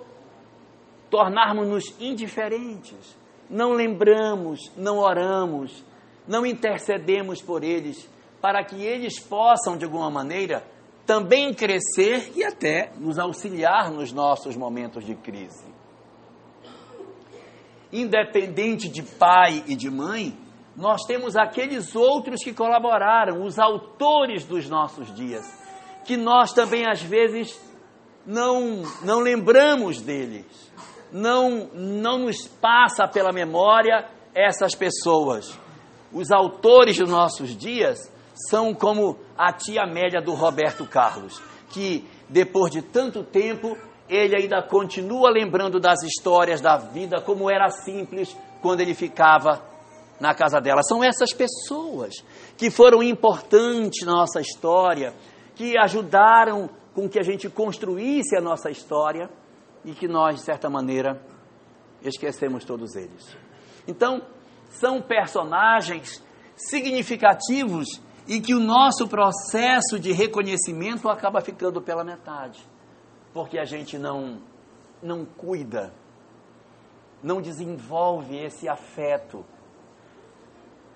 tornarmos-nos 1.11 1.95
indiferentes. 2.01 3.17
Não 3.51 3.73
lembramos, 3.73 4.73
não 4.77 4.99
oramos, 4.99 5.85
não 6.27 6.47
intercedemos 6.47 7.43
por 7.43 7.63
eles, 7.63 8.09
para 8.41 8.65
que 8.65 8.83
eles 8.83 9.21
possam, 9.21 9.77
de 9.77 9.85
alguma 9.85 10.11
maneira, 10.11 10.65
também 11.07 11.53
crescer 11.53 12.33
e 12.35 12.45
até 12.45 12.93
nos 12.97 13.19
auxiliar 13.19 13.91
nos 13.91 14.13
nossos 14.13 14.57
momentos 14.57 15.05
de 15.05 15.15
crise. 15.15 15.72
Independente 17.93 18.89
de 18.89 19.03
pai 19.03 19.63
e 19.67 19.77
de 19.77 19.91
mãe, 19.91 20.37
nós 20.77 21.03
temos 21.07 21.37
aqueles 21.37 21.95
outros 21.95 22.43
que 22.43 22.53
colaboraram, 22.53 23.45
os 23.45 23.59
autores 23.59 24.45
dos 24.45 24.69
nossos 24.69 25.15
dias, 25.15 25.45
que 26.05 26.17
nós 26.17 26.53
também 26.53 26.87
às 26.87 27.03
vezes 27.03 27.61
não, 28.27 28.83
não 29.03 29.21
lembramos 29.21 30.01
deles, 30.01 30.47
não, 31.13 31.69
não 31.75 32.21
nos 32.21 32.47
passa 32.47 33.07
pela 33.07 33.33
memória 33.33 34.09
essas 34.35 34.75
pessoas. 34.75 35.59
Os 36.13 36.31
autores 36.31 36.99
dos 36.99 37.11
nossos 37.11 37.57
dias 37.57 38.11
são 38.49 38.75
como 38.75 39.19
a 39.37 39.53
tia 39.53 39.87
média 39.87 40.21
do 40.21 40.33
Roberto 40.33 40.87
Carlos, 40.87 41.41
que 41.71 42.07
depois 42.29 42.73
de 42.73 42.81
tanto 42.81 43.23
tempo 43.23 43.77
ele 44.15 44.37
ainda 44.37 44.63
continua 44.63 45.31
lembrando 45.31 45.81
das 45.81 46.03
histórias 46.03 46.61
da 46.61 46.77
vida 46.77 47.21
como 47.21 47.51
era 47.51 47.69
simples 47.71 48.37
quando 48.61 48.81
ele 48.81 48.95
ficava 48.95 49.63
na 50.21 50.35
casa 50.35 50.61
dela. 50.61 50.83
São 50.83 51.03
essas 51.03 51.33
pessoas 51.33 52.15
que 52.57 52.71
foram 52.71 53.03
importantes 53.03 54.07
na 54.07 54.13
nossa 54.13 54.41
história, 54.41 55.15
que 55.55 55.77
ajudaram 55.79 56.69
com 56.95 57.09
que 57.09 57.19
a 57.19 57.23
gente 57.23 57.49
construísse 57.49 58.37
a 58.37 58.41
nossa 58.41 58.71
história 58.71 59.31
e 59.85 59.93
que 59.93 60.07
nós, 60.07 60.37
de 60.37 60.43
certa 60.43 60.69
maneira, 60.69 61.21
esquecemos 62.03 62.65
todos 62.65 62.95
eles. 62.95 63.37
Então, 63.89 64.23
são 64.71 65.01
personagens 65.01 66.23
significativos 66.55 68.01
e 68.27 68.41
que 68.41 68.55
o 68.55 68.61
nosso 68.61 69.09
processo 69.09 69.99
de 69.99 70.13
reconhecimento 70.13 71.09
acaba 71.09 71.41
ficando 71.41 71.81
pela 71.81 72.05
metade, 72.05 72.61
porque 73.33 73.59
a 73.59 73.65
gente 73.65 73.99
não 73.99 74.41
não 75.03 75.25
cuida, 75.25 75.93
não 77.23 77.43
desenvolve 77.43 78.37
esse 78.39 78.69
afeto. 78.69 79.45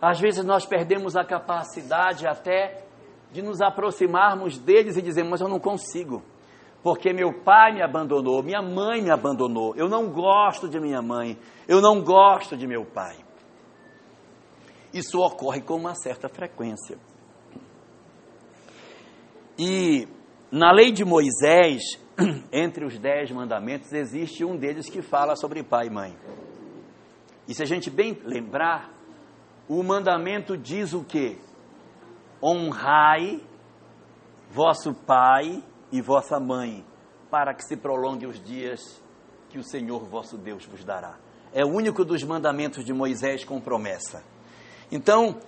Às 0.01 0.21
vezes 0.21 0.45
nós 0.45 0.65
perdemos 0.65 1.17
a 1.17 1.25
capacidade 1.25 2.27
até 2.27 2.85
de 3.33 3.43
nos 3.43 3.61
aproximarmos 3.61 4.59
deles 4.59 4.97
e 4.97 5.03
dizermos, 5.03 5.33
mas 5.33 5.41
eu 5.41 5.49
não 5.49 5.59
consigo, 5.59 6.23
porque 6.83 7.13
meu 7.13 7.43
pai 7.43 7.73
me 7.73 7.83
abandonou, 7.83 8.43
minha 8.43 8.63
mãe 8.63 9.03
me 9.03 9.11
abandonou, 9.11 9.75
eu 9.75 9.89
não 9.89 10.09
gosto 10.09 10.69
de 10.69 10.79
minha 10.79 11.03
mãe, 11.03 11.37
eu 11.67 11.81
não 11.81 12.03
gosto 12.03 12.57
de 12.57 12.67
meu 12.67 12.85
pai. 12.85 13.17
Isso 14.93 15.21
ocorre 15.21 15.61
com 15.61 15.75
uma 15.75 15.95
certa 15.95 16.29
frequência. 16.29 16.97
E 19.59 20.07
na 20.51 20.73
lei 20.73 20.93
de 20.93 21.05
Moisés, 21.05 21.83
entre 22.53 22.85
os 22.85 22.99
dez 22.99 23.31
mandamentos, 23.31 23.93
existe 23.93 24.45
um 24.45 24.57
deles 24.57 24.89
que 24.89 25.03
fala 25.03 25.37
sobre 25.37 25.63
pai 25.63 25.87
e 25.87 25.91
mãe. 25.91 26.17
E 27.47 27.55
se 27.55 27.63
a 27.63 27.67
gente 27.67 27.91
bem 27.91 28.19
lembrar, 28.25 28.91
o 29.69 29.83
mandamento 29.83 30.57
diz 30.57 30.93
o 30.93 31.05
quê? 31.05 31.39
Honrai 32.43 33.41
vosso 34.51 34.95
pai 34.95 35.63
e 35.93 36.01
vossa 36.01 36.41
mãe, 36.41 36.85
para 37.31 37.55
que 37.55 37.65
se 37.65 37.77
prolongue 37.77 38.27
os 38.27 38.43
dias 38.43 39.03
que 39.49 39.59
o 39.59 39.65
Senhor 39.65 40.05
vosso 40.05 40.37
Deus 40.37 40.65
vos 40.67 40.85
dará. 40.85 41.19
É 41.53 41.65
o 41.65 41.69
único 41.69 42.05
dos 42.05 42.23
mandamentos 42.23 42.85
de 42.85 42.93
Moisés 42.93 43.45
com 43.45 43.61
promessa. 43.61 44.23
Então, 44.91 45.39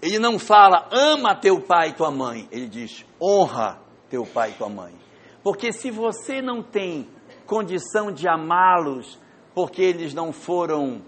ele 0.00 0.18
não 0.18 0.38
fala 0.38 0.88
ama 0.90 1.34
teu 1.34 1.60
pai 1.60 1.90
e 1.90 1.92
tua 1.94 2.10
mãe, 2.10 2.48
ele 2.50 2.68
diz 2.68 3.04
honra 3.20 3.80
teu 4.08 4.26
pai 4.26 4.50
e 4.50 4.54
tua 4.54 4.68
mãe. 4.68 4.92
Porque 5.42 5.72
se 5.72 5.90
você 5.90 6.40
não 6.40 6.62
tem 6.62 7.08
condição 7.46 8.12
de 8.12 8.28
amá-los, 8.28 9.18
porque 9.54 9.82
eles 9.82 10.14
não 10.14 10.32
foram 10.32 11.02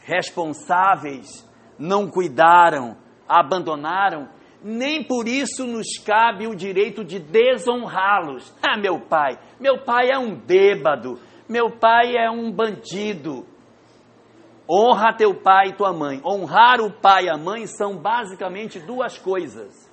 responsáveis, 0.00 1.46
não 1.78 2.08
cuidaram, 2.08 2.96
abandonaram, 3.28 4.28
nem 4.62 5.04
por 5.04 5.28
isso 5.28 5.66
nos 5.66 5.98
cabe 6.04 6.46
o 6.46 6.56
direito 6.56 7.04
de 7.04 7.18
desonrá-los. 7.18 8.52
Ah, 8.62 8.78
meu 8.78 9.00
pai, 9.00 9.38
meu 9.60 9.84
pai 9.84 10.10
é 10.10 10.18
um 10.18 10.34
bêbado, 10.34 11.18
meu 11.48 11.70
pai 11.70 12.16
é 12.16 12.30
um 12.30 12.50
bandido, 12.50 13.46
Honra 14.70 15.14
teu 15.14 15.34
pai 15.34 15.68
e 15.68 15.72
tua 15.72 15.94
mãe. 15.94 16.20
Honrar 16.22 16.78
o 16.82 16.92
pai 16.92 17.24
e 17.24 17.30
a 17.30 17.38
mãe 17.38 17.66
são 17.66 17.96
basicamente 17.96 18.78
duas 18.78 19.16
coisas. 19.16 19.87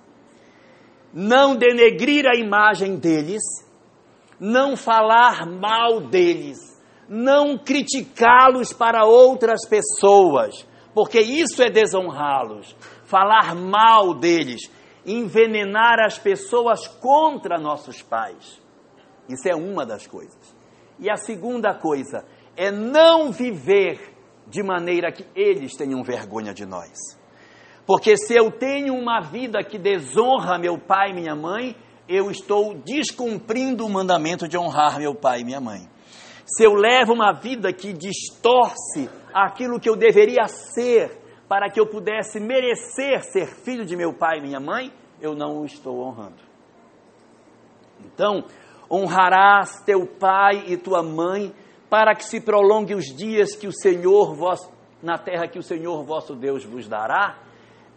Não 1.17 1.55
denegrir 1.55 2.25
a 2.27 2.37
imagem 2.37 2.97
deles, 2.97 3.41
não 4.37 4.75
falar 4.75 5.45
mal 5.45 6.01
deles, 6.01 6.57
não 7.07 7.57
criticá-los 7.57 8.73
para 8.73 9.05
outras 9.05 9.65
pessoas, 9.65 10.67
porque 10.93 11.21
isso 11.21 11.63
é 11.63 11.69
desonrá-los. 11.69 12.75
Falar 13.05 13.55
mal 13.55 14.13
deles, 14.13 14.69
envenenar 15.05 16.01
as 16.05 16.19
pessoas 16.19 16.85
contra 16.85 17.57
nossos 17.57 18.01
pais. 18.01 18.61
Isso 19.29 19.47
é 19.47 19.55
uma 19.55 19.85
das 19.85 20.05
coisas. 20.05 20.53
E 20.99 21.09
a 21.09 21.15
segunda 21.15 21.73
coisa 21.73 22.25
é 22.57 22.69
não 22.71 23.31
viver 23.31 24.13
de 24.47 24.61
maneira 24.61 25.13
que 25.13 25.25
eles 25.33 25.77
tenham 25.77 26.03
vergonha 26.03 26.53
de 26.53 26.65
nós. 26.65 27.14
Porque 27.85 28.17
se 28.17 28.35
eu 28.35 28.51
tenho 28.51 28.95
uma 28.95 29.21
vida 29.21 29.63
que 29.63 29.77
desonra 29.77 30.57
meu 30.57 30.77
pai 30.77 31.11
e 31.11 31.13
minha 31.13 31.35
mãe, 31.35 31.75
eu 32.07 32.31
estou 32.31 32.73
descumprindo 32.73 33.85
o 33.85 33.89
mandamento 33.89 34.47
de 34.47 34.57
honrar 34.57 34.97
meu 34.97 35.13
pai 35.13 35.41
e 35.41 35.43
minha 35.43 35.61
mãe. 35.61 35.87
Se 36.45 36.63
eu 36.63 36.73
levo 36.73 37.13
uma 37.13 37.31
vida 37.31 37.71
que 37.73 37.93
distorce 37.93 39.09
aquilo 39.33 39.79
que 39.79 39.89
eu 39.89 39.95
deveria 39.95 40.47
ser 40.47 41.21
para 41.47 41.69
que 41.69 41.79
eu 41.79 41.85
pudesse 41.85 42.39
merecer 42.39 43.23
ser 43.23 43.47
filho 43.47 43.85
de 43.85 43.95
meu 43.95 44.13
pai 44.13 44.39
e 44.39 44.41
minha 44.41 44.59
mãe, 44.59 44.91
eu 45.21 45.35
não 45.35 45.61
o 45.61 45.65
estou 45.65 45.99
honrando. 46.01 46.43
Então, 48.05 48.43
honrarás 48.89 49.81
teu 49.85 50.05
pai 50.05 50.65
e 50.67 50.77
tua 50.77 51.01
mãe 51.01 51.53
para 51.89 52.15
que 52.15 52.25
se 52.25 52.41
prolongue 52.41 52.93
os 52.93 53.05
dias 53.05 53.55
que 53.55 53.67
o 53.67 53.71
Senhor 53.71 54.35
vosso, 54.35 54.71
na 55.01 55.17
terra 55.17 55.47
que 55.47 55.59
o 55.59 55.63
Senhor 55.63 56.03
vosso 56.03 56.35
Deus 56.35 56.63
vos 56.63 56.87
dará, 56.87 57.37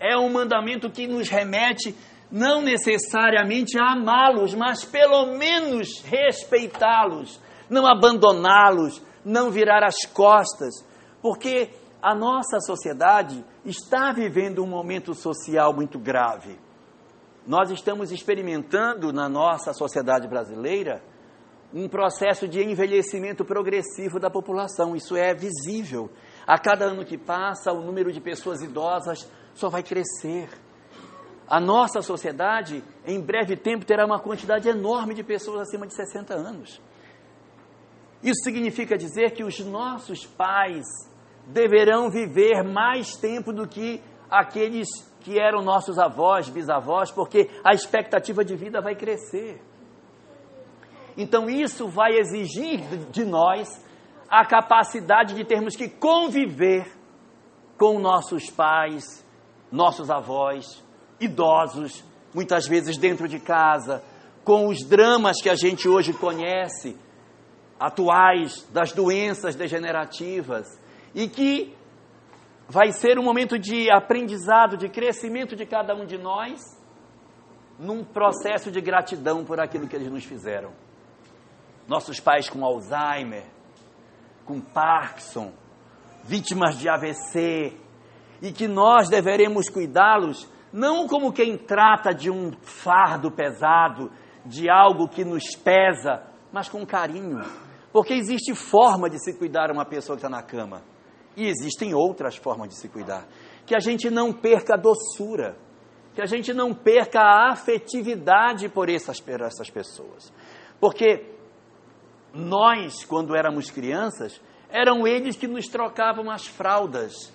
é 0.01 0.17
um 0.17 0.31
mandamento 0.31 0.91
que 0.91 1.07
nos 1.07 1.29
remete 1.29 1.95
não 2.31 2.61
necessariamente 2.61 3.79
a 3.79 3.93
amá-los, 3.93 4.55
mas 4.55 4.85
pelo 4.85 5.37
menos 5.39 6.03
respeitá-los, 6.03 7.41
não 7.71 7.87
abandoná-los, 7.87 9.03
não 9.25 9.51
virar 9.51 9.83
as 9.85 10.07
costas, 10.13 10.85
porque 11.23 11.71
a 12.03 12.15
nossa 12.15 12.61
sociedade 12.61 13.45
está 13.65 14.13
vivendo 14.13 14.63
um 14.63 14.67
momento 14.67 15.15
social 15.15 15.73
muito 15.75 15.99
grave. 15.99 16.59
Nós 17.47 17.71
estamos 17.71 18.13
experimentando 18.13 19.13
na 19.13 19.29
nossa 19.29 19.73
sociedade 19.73 20.29
brasileira 20.29 21.03
um 21.73 21.89
processo 21.89 22.47
de 22.47 22.63
envelhecimento 22.63 23.45
progressivo 23.45 24.19
da 24.19 24.31
população. 24.31 24.95
Isso 24.95 25.17
é 25.17 25.35
visível. 25.35 26.11
A 26.47 26.59
cada 26.59 26.87
ano 26.87 27.05
que 27.05 27.19
passa, 27.19 27.73
o 27.73 27.81
número 27.81 28.13
de 28.13 28.21
pessoas 28.21 28.63
idosas 28.63 29.29
só 29.59 29.69
vai 29.69 29.83
crescer. 29.83 30.49
A 31.49 31.59
nossa 31.59 32.01
sociedade, 32.01 32.85
em 33.07 33.21
breve 33.21 33.57
tempo, 33.57 33.85
terá 33.85 34.05
uma 34.07 34.21
quantidade 34.21 34.69
enorme 34.69 35.15
de 35.15 35.25
pessoas 35.25 35.63
acima 35.63 35.87
de 35.87 35.95
60 35.95 36.35
anos. 36.35 36.81
Isso 38.23 38.43
significa 38.45 38.97
dizer 38.97 39.33
que 39.33 39.43
os 39.43 39.59
nossos 39.61 40.27
pais 40.27 40.85
deverão 41.47 42.11
viver 42.11 42.63
mais 42.63 43.17
tempo 43.17 43.53
do 43.53 43.67
que 43.67 44.03
aqueles 44.31 44.89
que 45.21 45.39
eram 45.39 45.63
nossos 45.63 45.99
avós, 45.99 46.49
bisavós, 46.49 47.11
porque 47.11 47.49
a 47.65 47.73
expectativa 47.73 48.45
de 48.45 48.55
vida 48.55 48.81
vai 48.81 48.95
crescer. 48.95 49.61
Então 51.17 51.49
isso 51.49 51.89
vai 51.89 52.17
exigir 52.17 52.81
de 53.11 53.25
nós 53.25 53.69
a 54.29 54.45
capacidade 54.45 55.35
de 55.35 55.45
termos 55.45 55.75
que 55.75 55.89
conviver 55.89 56.87
com 57.79 57.99
nossos 57.99 58.51
pais, 58.51 59.25
nossos 59.71 60.11
avós, 60.11 60.83
idosos, 61.21 62.05
muitas 62.35 62.67
vezes 62.67 62.97
dentro 62.97 63.29
de 63.29 63.39
casa, 63.39 64.03
com 64.45 64.69
os 64.69 64.83
dramas 64.85 65.41
que 65.43 65.51
a 65.51 65.55
gente 65.55 65.89
hoje 65.89 66.13
conhece, 66.13 66.97
atuais, 67.79 68.67
das 68.73 68.93
doenças 68.93 69.55
degenerativas, 69.55 70.67
e 71.15 71.29
que 71.29 71.77
vai 72.69 72.93
ser 72.93 73.19
um 73.19 73.23
momento 73.23 73.59
de 73.59 73.91
aprendizado, 73.91 74.77
de 74.77 74.89
crescimento 74.89 75.57
de 75.57 75.65
cada 75.65 75.95
um 75.95 76.05
de 76.05 76.19
nós, 76.19 76.61
num 77.79 78.05
processo 78.05 78.71
de 78.71 78.81
gratidão 78.81 79.45
por 79.45 79.61
aquilo 79.61 79.87
que 79.87 79.95
eles 79.95 80.11
nos 80.11 80.25
fizeram. 80.25 80.73
Nossos 81.87 82.21
pais 82.21 82.49
com 82.51 82.65
Alzheimer, 82.65 83.45
com 84.45 84.61
Parkinson, 84.61 85.53
vítimas 86.25 86.79
de 86.79 86.89
AVC, 86.89 87.77
e 88.41 88.53
que 88.53 88.69
nós 88.69 89.09
deveremos 89.09 89.69
cuidá-los 89.69 90.49
não 90.73 91.07
como 91.07 91.33
quem 91.33 91.57
trata 91.57 92.13
de 92.13 92.31
um 92.31 92.53
fardo 92.63 93.31
pesado, 93.31 94.11
de 94.45 94.71
algo 94.71 95.09
que 95.09 95.25
nos 95.25 95.57
pesa, 95.57 96.23
mas 96.53 96.69
com 96.69 96.85
carinho. 96.87 97.41
Porque 97.93 98.15
existe 98.15 98.55
forma 98.55 99.09
de 99.09 99.19
se 99.19 99.37
cuidar 99.39 99.71
uma 99.71 99.85
pessoa 99.85 100.17
que 100.17 100.25
está 100.25 100.29
na 100.29 100.43
cama. 100.43 100.83
E 101.37 101.47
existem 101.47 101.95
outras 101.95 102.37
formas 102.37 102.69
de 102.69 102.75
se 102.75 102.89
cuidar. 102.89 103.27
Que 103.67 103.75
a 103.75 103.81
gente 103.81 104.11
não 104.11 104.33
perca 104.33 104.75
a 104.75 104.77
doçura. 104.77 105.57
Que 106.15 106.21
a 106.21 106.27
gente 106.27 106.53
não 106.53 106.75
perca 106.75 107.21
a 107.21 107.53
afetividade 107.53 108.69
por 108.69 108.89
essas, 108.89 109.21
por 109.21 109.41
essas 109.41 109.71
pessoas. 109.71 110.33
Porque 110.81 111.35
nós, 112.35 113.05
quando 113.05 113.35
éramos 113.35 113.71
crianças, 113.71 114.41
eram 114.69 115.07
eles 115.07 115.37
que 115.37 115.47
nos 115.47 115.67
trocavam 115.67 116.31
as 116.31 116.47
fraldas, 116.47 117.33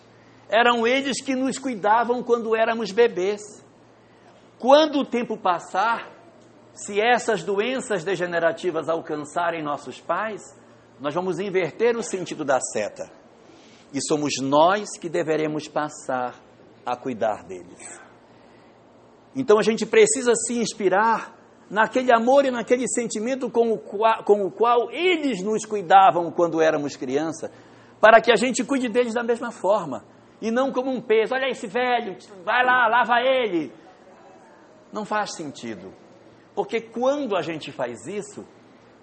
eram 0.53 0.85
eles 0.85 1.19
que 1.19 1.35
nos 1.35 1.57
cuidavam 1.57 2.21
quando 2.21 2.55
éramos 2.55 2.91
bebês. 2.91 3.41
Quando 4.59 4.99
o 4.99 5.05
tempo 5.05 5.35
passar, 5.35 6.11
se 6.75 7.01
essas 7.01 7.41
doenças 7.43 8.03
degenerativas 8.03 8.87
alcançarem 8.87 9.63
nossos 9.63 9.99
pais, 9.99 10.41
nós 10.99 11.15
vamos 11.15 11.39
inverter 11.39 11.97
o 11.97 12.03
sentido 12.03 12.45
da 12.45 12.59
seta. 12.61 13.09
E 13.91 13.99
somos 14.07 14.33
nós 14.39 14.95
que 14.99 15.09
deveremos 15.09 15.67
passar 15.67 16.35
a 16.85 16.95
cuidar 16.95 17.43
deles. 17.45 17.99
Então 19.35 19.57
a 19.57 19.63
gente 19.63 19.87
precisa 19.87 20.33
se 20.35 20.59
inspirar 20.59 21.35
naquele 21.67 22.13
amor 22.15 22.45
e 22.45 22.51
naquele 22.51 22.87
sentimento 22.87 23.49
com 23.49 23.71
o, 23.71 23.79
qual, 23.79 24.23
com 24.23 24.45
o 24.45 24.51
qual 24.51 24.91
eles 24.91 25.41
nos 25.41 25.65
cuidavam 25.65 26.31
quando 26.31 26.61
éramos 26.61 26.95
criança, 26.95 27.51
para 27.99 28.21
que 28.21 28.31
a 28.31 28.35
gente 28.35 28.63
cuide 28.63 28.87
deles 28.87 29.15
da 29.15 29.23
mesma 29.23 29.51
forma, 29.51 30.05
e 30.43 30.51
não 30.51 30.73
como 30.73 30.91
um 30.91 30.99
peso. 30.99 31.33
Olha 31.33 31.49
esse 31.49 31.65
velho, 31.65 32.17
vai 32.43 32.65
lá, 32.65 32.85
lava 32.87 33.21
ele. 33.21 33.71
Não 34.91 35.05
faz 35.05 35.33
sentido, 35.33 35.93
porque 36.53 36.81
quando 36.81 37.37
a 37.37 37.41
gente 37.41 37.71
faz 37.71 38.05
isso, 38.05 38.45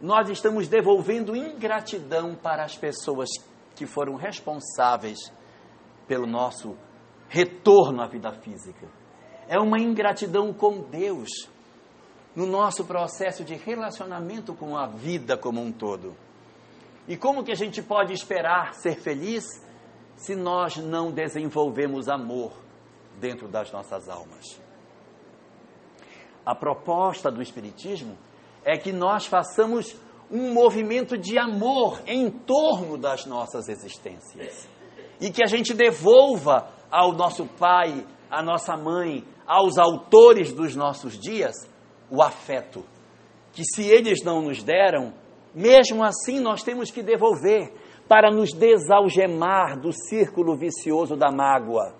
nós 0.00 0.28
estamos 0.28 0.68
devolvendo 0.68 1.34
ingratidão 1.34 2.34
para 2.34 2.62
as 2.62 2.76
pessoas 2.76 3.28
que 3.74 3.86
foram 3.86 4.16
responsáveis 4.16 5.18
pelo 6.06 6.26
nosso 6.26 6.76
retorno 7.28 8.02
à 8.02 8.06
vida 8.06 8.30
física. 8.32 8.86
É 9.48 9.58
uma 9.58 9.80
ingratidão 9.80 10.52
com 10.52 10.82
Deus 10.82 11.28
no 12.36 12.46
nosso 12.46 12.84
processo 12.84 13.42
de 13.42 13.54
relacionamento 13.54 14.54
com 14.54 14.76
a 14.76 14.86
vida 14.86 15.36
como 15.36 15.60
um 15.60 15.72
todo. 15.72 16.14
E 17.08 17.16
como 17.16 17.42
que 17.42 17.50
a 17.50 17.56
gente 17.56 17.82
pode 17.82 18.12
esperar 18.12 18.74
ser 18.74 18.94
feliz 18.96 19.44
se 20.20 20.36
nós 20.36 20.76
não 20.76 21.10
desenvolvemos 21.10 22.06
amor 22.06 22.52
dentro 23.18 23.48
das 23.48 23.72
nossas 23.72 24.06
almas? 24.06 24.60
A 26.44 26.54
proposta 26.54 27.30
do 27.30 27.40
Espiritismo 27.40 28.18
é 28.62 28.76
que 28.76 28.92
nós 28.92 29.24
façamos 29.24 29.96
um 30.30 30.52
movimento 30.52 31.16
de 31.16 31.38
amor 31.38 32.02
em 32.06 32.30
torno 32.30 32.98
das 32.98 33.24
nossas 33.24 33.68
existências. 33.68 34.68
E 35.18 35.30
que 35.30 35.42
a 35.42 35.46
gente 35.46 35.72
devolva 35.72 36.68
ao 36.90 37.12
nosso 37.12 37.46
pai, 37.46 38.06
à 38.30 38.42
nossa 38.42 38.76
mãe, 38.76 39.24
aos 39.46 39.78
autores 39.78 40.52
dos 40.52 40.76
nossos 40.76 41.18
dias, 41.18 41.54
o 42.10 42.22
afeto, 42.22 42.84
que 43.52 43.64
se 43.64 43.88
eles 43.88 44.22
não 44.22 44.42
nos 44.42 44.62
deram, 44.62 45.14
mesmo 45.54 46.04
assim 46.04 46.40
nós 46.40 46.62
temos 46.62 46.90
que 46.90 47.02
devolver 47.02 47.72
para 48.10 48.28
nos 48.28 48.52
desalgemar 48.52 49.78
do 49.78 49.92
círculo 49.92 50.56
vicioso 50.56 51.14
da 51.14 51.30
mágoa. 51.30 51.94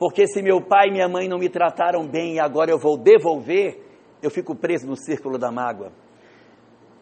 Porque 0.00 0.26
se 0.26 0.42
meu 0.42 0.60
pai 0.60 0.88
e 0.88 0.90
minha 0.90 1.08
mãe 1.08 1.28
não 1.28 1.38
me 1.38 1.48
trataram 1.48 2.04
bem 2.04 2.34
e 2.34 2.40
agora 2.40 2.72
eu 2.72 2.76
vou 2.76 2.98
devolver, 2.98 3.80
eu 4.20 4.32
fico 4.32 4.56
preso 4.56 4.84
no 4.84 4.96
círculo 4.96 5.38
da 5.38 5.52
mágoa. 5.52 5.92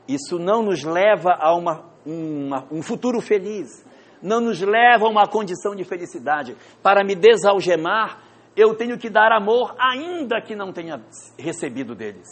Isso 0.07 0.39
não 0.39 0.63
nos 0.63 0.85
leva 0.85 1.31
a 1.41 1.57
uma, 1.57 1.83
uma, 2.05 2.67
um 2.71 2.83
futuro 2.83 3.23
feliz, 3.23 3.87
não 4.23 4.39
nos 4.39 4.61
leva 4.61 5.07
a 5.07 5.09
uma 5.09 5.27
condição 5.27 5.75
de 5.75 5.85
felicidade. 5.85 6.55
Para 6.83 7.03
me 7.03 7.15
desalgemar, 7.15 8.19
eu 8.55 8.75
tenho 8.75 8.99
que 8.99 9.09
dar 9.09 9.33
amor, 9.33 9.75
ainda 9.79 10.43
que 10.43 10.55
não 10.55 10.75
tenha 10.75 11.01
recebido 11.39 11.95
deles. 11.95 12.29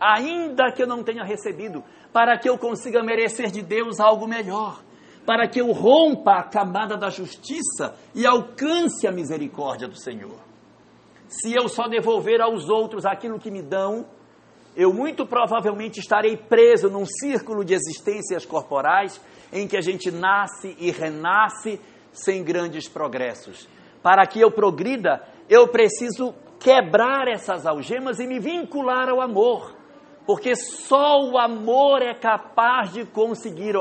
Ainda 0.00 0.72
que 0.72 0.82
eu 0.82 0.86
não 0.86 1.04
tenha 1.04 1.22
recebido, 1.22 1.84
para 2.14 2.38
que 2.38 2.48
eu 2.48 2.56
consiga 2.56 3.02
merecer 3.02 3.50
de 3.50 3.60
Deus 3.60 4.00
algo 4.00 4.26
melhor. 4.26 4.88
Para 5.26 5.48
que 5.48 5.60
eu 5.60 5.70
rompa 5.72 6.32
a 6.32 6.42
camada 6.42 6.96
da 6.96 7.10
justiça 7.10 7.94
e 8.14 8.26
alcance 8.26 9.06
a 9.06 9.12
misericórdia 9.12 9.86
do 9.86 9.96
Senhor. 9.96 10.38
Se 11.28 11.54
eu 11.54 11.68
só 11.68 11.86
devolver 11.86 12.40
aos 12.40 12.68
outros 12.68 13.06
aquilo 13.06 13.38
que 13.38 13.50
me 13.50 13.62
dão, 13.62 14.06
eu 14.76 14.92
muito 14.92 15.26
provavelmente 15.26 16.00
estarei 16.00 16.36
preso 16.36 16.88
num 16.88 17.04
círculo 17.04 17.64
de 17.64 17.74
existências 17.74 18.44
corporais 18.44 19.20
em 19.52 19.66
que 19.66 19.76
a 19.76 19.80
gente 19.80 20.10
nasce 20.10 20.76
e 20.78 20.90
renasce 20.90 21.80
sem 22.12 22.42
grandes 22.42 22.88
progressos. 22.88 23.68
Para 24.02 24.26
que 24.26 24.40
eu 24.40 24.50
progrida, 24.50 25.22
eu 25.48 25.68
preciso 25.68 26.34
quebrar 26.58 27.28
essas 27.28 27.66
algemas 27.66 28.18
e 28.18 28.26
me 28.26 28.38
vincular 28.38 29.08
ao 29.08 29.20
amor, 29.20 29.74
porque 30.30 30.54
só 30.54 31.24
o 31.24 31.36
amor 31.36 32.02
é 32.02 32.14
capaz 32.14 32.92
de 32.92 33.04
conseguir 33.04 33.74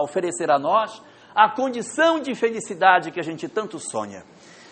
oferecer 0.00 0.48
a 0.52 0.56
nós 0.56 1.02
a 1.34 1.50
condição 1.50 2.20
de 2.20 2.32
felicidade 2.32 3.10
que 3.10 3.18
a 3.18 3.24
gente 3.24 3.48
tanto 3.48 3.80
sonha. 3.80 4.22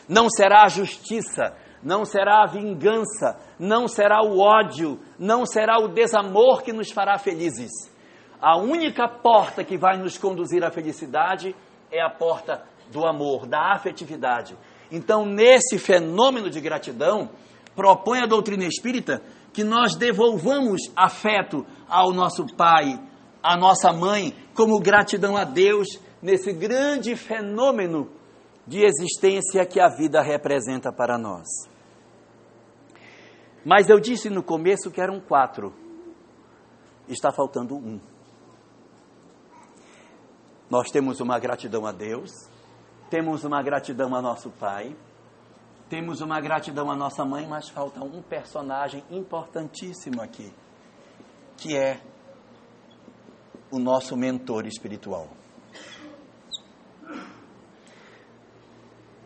Não 0.09 0.31
será 0.31 0.63
a 0.63 0.69
justiça, 0.69 1.57
não 1.83 2.05
será 2.05 2.45
a 2.45 2.47
vingança, 2.47 3.37
não 3.59 3.89
será 3.89 4.23
o 4.23 4.39
ódio, 4.39 5.01
não 5.19 5.45
será 5.45 5.81
o 5.81 5.89
desamor 5.89 6.63
que 6.63 6.73
nos 6.73 6.93
fará 6.93 7.19
felizes. 7.19 7.73
A 8.41 8.57
única 8.57 9.09
porta 9.09 9.65
que 9.65 9.77
vai 9.77 9.99
nos 9.99 10.17
conduzir 10.17 10.63
à 10.63 10.71
felicidade 10.71 11.53
é 11.91 12.01
a 12.01 12.11
porta 12.11 12.63
do 12.93 13.05
amor, 13.05 13.45
da 13.45 13.73
afetividade. 13.73 14.57
Então, 14.89 15.27
nesse 15.27 15.81
fenômeno 15.81 16.49
de 16.49 16.61
gratidão, 16.61 17.29
propõe 17.75 18.21
a 18.21 18.27
doutrina 18.27 18.65
espírita 18.65 19.21
que 19.55 19.63
nós 19.63 19.95
devolvamos 19.95 20.83
afeto 20.97 21.65
ao 21.89 22.13
nosso 22.13 22.45
pai, 22.57 23.01
à 23.41 23.57
nossa 23.57 23.93
mãe, 23.93 24.35
como 24.53 24.81
gratidão 24.81 25.37
a 25.37 25.45
Deus 25.45 25.87
nesse 26.21 26.53
grande 26.53 27.15
fenômeno 27.15 28.11
de 28.67 28.85
existência 28.85 29.65
que 29.65 29.79
a 29.79 29.89
vida 29.89 30.21
representa 30.21 30.93
para 30.93 31.17
nós. 31.17 31.47
Mas 33.65 33.89
eu 33.89 34.01
disse 34.01 34.29
no 34.29 34.43
começo 34.43 34.91
que 34.91 35.01
eram 35.01 35.21
quatro. 35.21 35.73
Está 37.09 37.31
faltando 37.33 37.77
um. 37.77 38.01
Nós 40.69 40.91
temos 40.91 41.21
uma 41.21 41.39
gratidão 41.39 41.87
a 41.87 41.93
Deus, 41.93 42.31
temos 43.09 43.45
uma 43.45 43.63
gratidão 43.63 44.15
a 44.15 44.21
nosso 44.21 44.51
pai, 44.51 44.97
temos 45.89 46.21
uma 46.21 46.41
gratidão 46.41 46.91
à 46.91 46.97
nossa 46.97 47.25
mãe, 47.25 47.47
mas 47.47 47.69
falta 47.69 48.03
um 48.03 48.23
personagem 48.23 49.05
importantíssimo 49.11 50.23
aqui, 50.23 50.53
que 51.57 51.77
é 51.77 52.01
o 53.71 53.79
nosso 53.79 54.17
mentor 54.17 54.67
espiritual. 54.67 55.29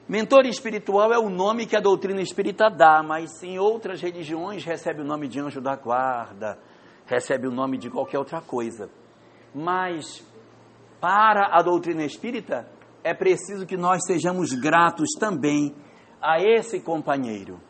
Mentor 0.09 0.47
espiritual 0.47 1.13
é 1.13 1.19
o 1.19 1.29
nome 1.29 1.67
que 1.67 1.77
a 1.77 1.81
doutrina 1.81 2.23
espírita 2.23 2.71
dá, 2.71 3.03
mas 3.03 3.43
em 3.43 3.59
outras 3.59 4.01
religiões 4.01 4.65
recebe 4.65 5.03
o 5.03 5.05
nome 5.05 5.29
de 5.29 5.39
anjo 5.39 5.61
da 5.61 5.77
guarda, 5.77 6.59
recebe 7.05 7.47
o 7.47 7.51
nome 7.51 7.77
de 7.77 7.91
qualquer 7.91 8.19
outra 8.19 8.41
coisa. 8.41 8.89
Mas 9.55 10.25
para 10.99 11.51
a 11.53 11.63
doutrina 11.63 12.05
espírita 12.05 12.67
é 13.05 13.13
preciso 13.13 13.67
que 13.67 13.77
nós 13.77 14.03
sejamos 14.07 14.53
gratos 14.55 15.11
também 15.21 15.75
a 16.21 16.41
esse 16.41 16.81
companheiro. 16.81 17.61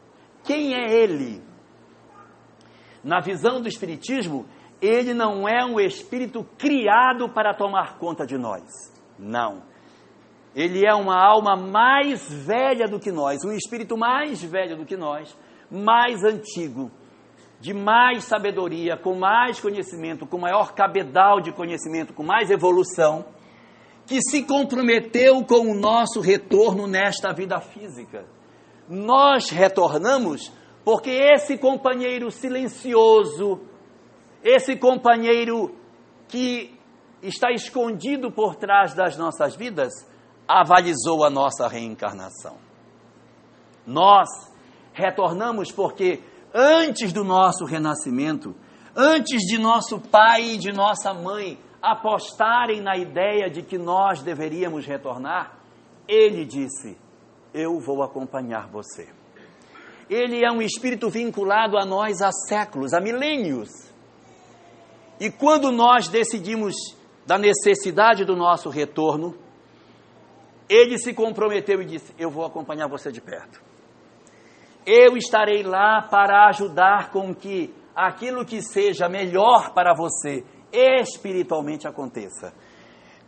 Quem 0.44 0.74
é 0.74 0.92
ele? 0.92 1.42
Na 3.02 3.20
visão 3.20 3.60
do 3.60 3.68
espiritismo, 3.68 4.46
ele 4.80 5.14
não 5.14 5.48
é 5.48 5.64
um 5.64 5.78
espírito 5.80 6.44
criado 6.56 7.28
para 7.28 7.54
tomar 7.54 7.98
conta 7.98 8.26
de 8.26 8.36
nós. 8.38 8.62
Não 9.18 9.62
ele 10.54 10.84
é 10.84 10.92
uma 10.92 11.16
alma 11.16 11.54
mais 11.54 12.28
velha 12.28 12.88
do 12.88 12.98
que 12.98 13.12
nós, 13.12 13.44
um 13.44 13.52
espírito 13.52 13.96
mais 13.96 14.42
velho 14.42 14.76
do 14.76 14.84
que 14.84 14.96
nós, 14.96 15.36
mais 15.70 16.24
antigo, 16.24 16.90
de 17.60 17.72
mais 17.72 18.24
sabedoria, 18.24 18.96
com 18.96 19.14
mais 19.14 19.60
conhecimento, 19.60 20.26
com 20.26 20.36
maior 20.36 20.74
cabedal 20.74 21.40
de 21.40 21.52
conhecimento, 21.52 22.12
com 22.12 22.24
mais 22.24 22.50
evolução, 22.50 23.24
que 24.04 24.20
se 24.20 24.42
comprometeu 24.42 25.44
com 25.44 25.70
o 25.70 25.78
nosso 25.78 26.20
retorno 26.20 26.88
nesta 26.88 27.32
vida 27.32 27.60
física. 27.60 28.24
Nós 28.88 29.50
retornamos 29.50 30.52
porque 30.84 31.10
esse 31.10 31.58
companheiro 31.58 32.30
silencioso, 32.30 33.60
esse 34.42 34.76
companheiro 34.76 35.74
que 36.26 36.74
está 37.22 37.50
escondido 37.52 38.30
por 38.30 38.56
trás 38.56 38.94
das 38.94 39.16
nossas 39.16 39.54
vidas, 39.54 39.92
avalizou 40.46 41.24
a 41.24 41.30
nossa 41.30 41.68
reencarnação. 41.68 42.56
Nós 43.86 44.28
retornamos 44.94 45.70
porque 45.70 46.22
antes 46.54 47.12
do 47.12 47.22
nosso 47.22 47.64
renascimento, 47.64 48.54
antes 48.96 49.42
de 49.42 49.58
nosso 49.58 50.00
pai 50.00 50.54
e 50.54 50.58
de 50.58 50.72
nossa 50.72 51.12
mãe 51.12 51.58
apostarem 51.82 52.80
na 52.80 52.96
ideia 52.96 53.50
de 53.50 53.62
que 53.62 53.78
nós 53.78 54.22
deveríamos 54.22 54.86
retornar, 54.86 55.58
ele 56.06 56.44
disse: 56.44 56.96
Eu 57.52 57.78
vou 57.78 58.02
acompanhar 58.02 58.68
você. 58.68 59.08
Ele 60.08 60.44
é 60.44 60.50
um 60.50 60.62
espírito 60.62 61.10
vinculado 61.10 61.76
a 61.76 61.84
nós 61.84 62.22
há 62.22 62.30
séculos, 62.32 62.92
há 62.92 63.00
milênios. 63.00 63.68
E 65.20 65.30
quando 65.30 65.70
nós 65.70 66.08
decidimos 66.08 66.74
da 67.26 67.36
necessidade 67.36 68.24
do 68.24 68.34
nosso 68.34 68.70
retorno, 68.70 69.36
ele 70.68 70.98
se 70.98 71.12
comprometeu 71.12 71.82
e 71.82 71.84
disse: 71.84 72.14
Eu 72.18 72.30
vou 72.30 72.44
acompanhar 72.44 72.88
você 72.88 73.10
de 73.10 73.20
perto. 73.20 73.60
Eu 74.86 75.16
estarei 75.16 75.62
lá 75.62 76.02
para 76.02 76.48
ajudar 76.48 77.10
com 77.10 77.34
que 77.34 77.74
aquilo 77.94 78.44
que 78.44 78.62
seja 78.62 79.08
melhor 79.08 79.74
para 79.74 79.94
você 79.94 80.44
espiritualmente 80.72 81.86
aconteça. 81.86 82.54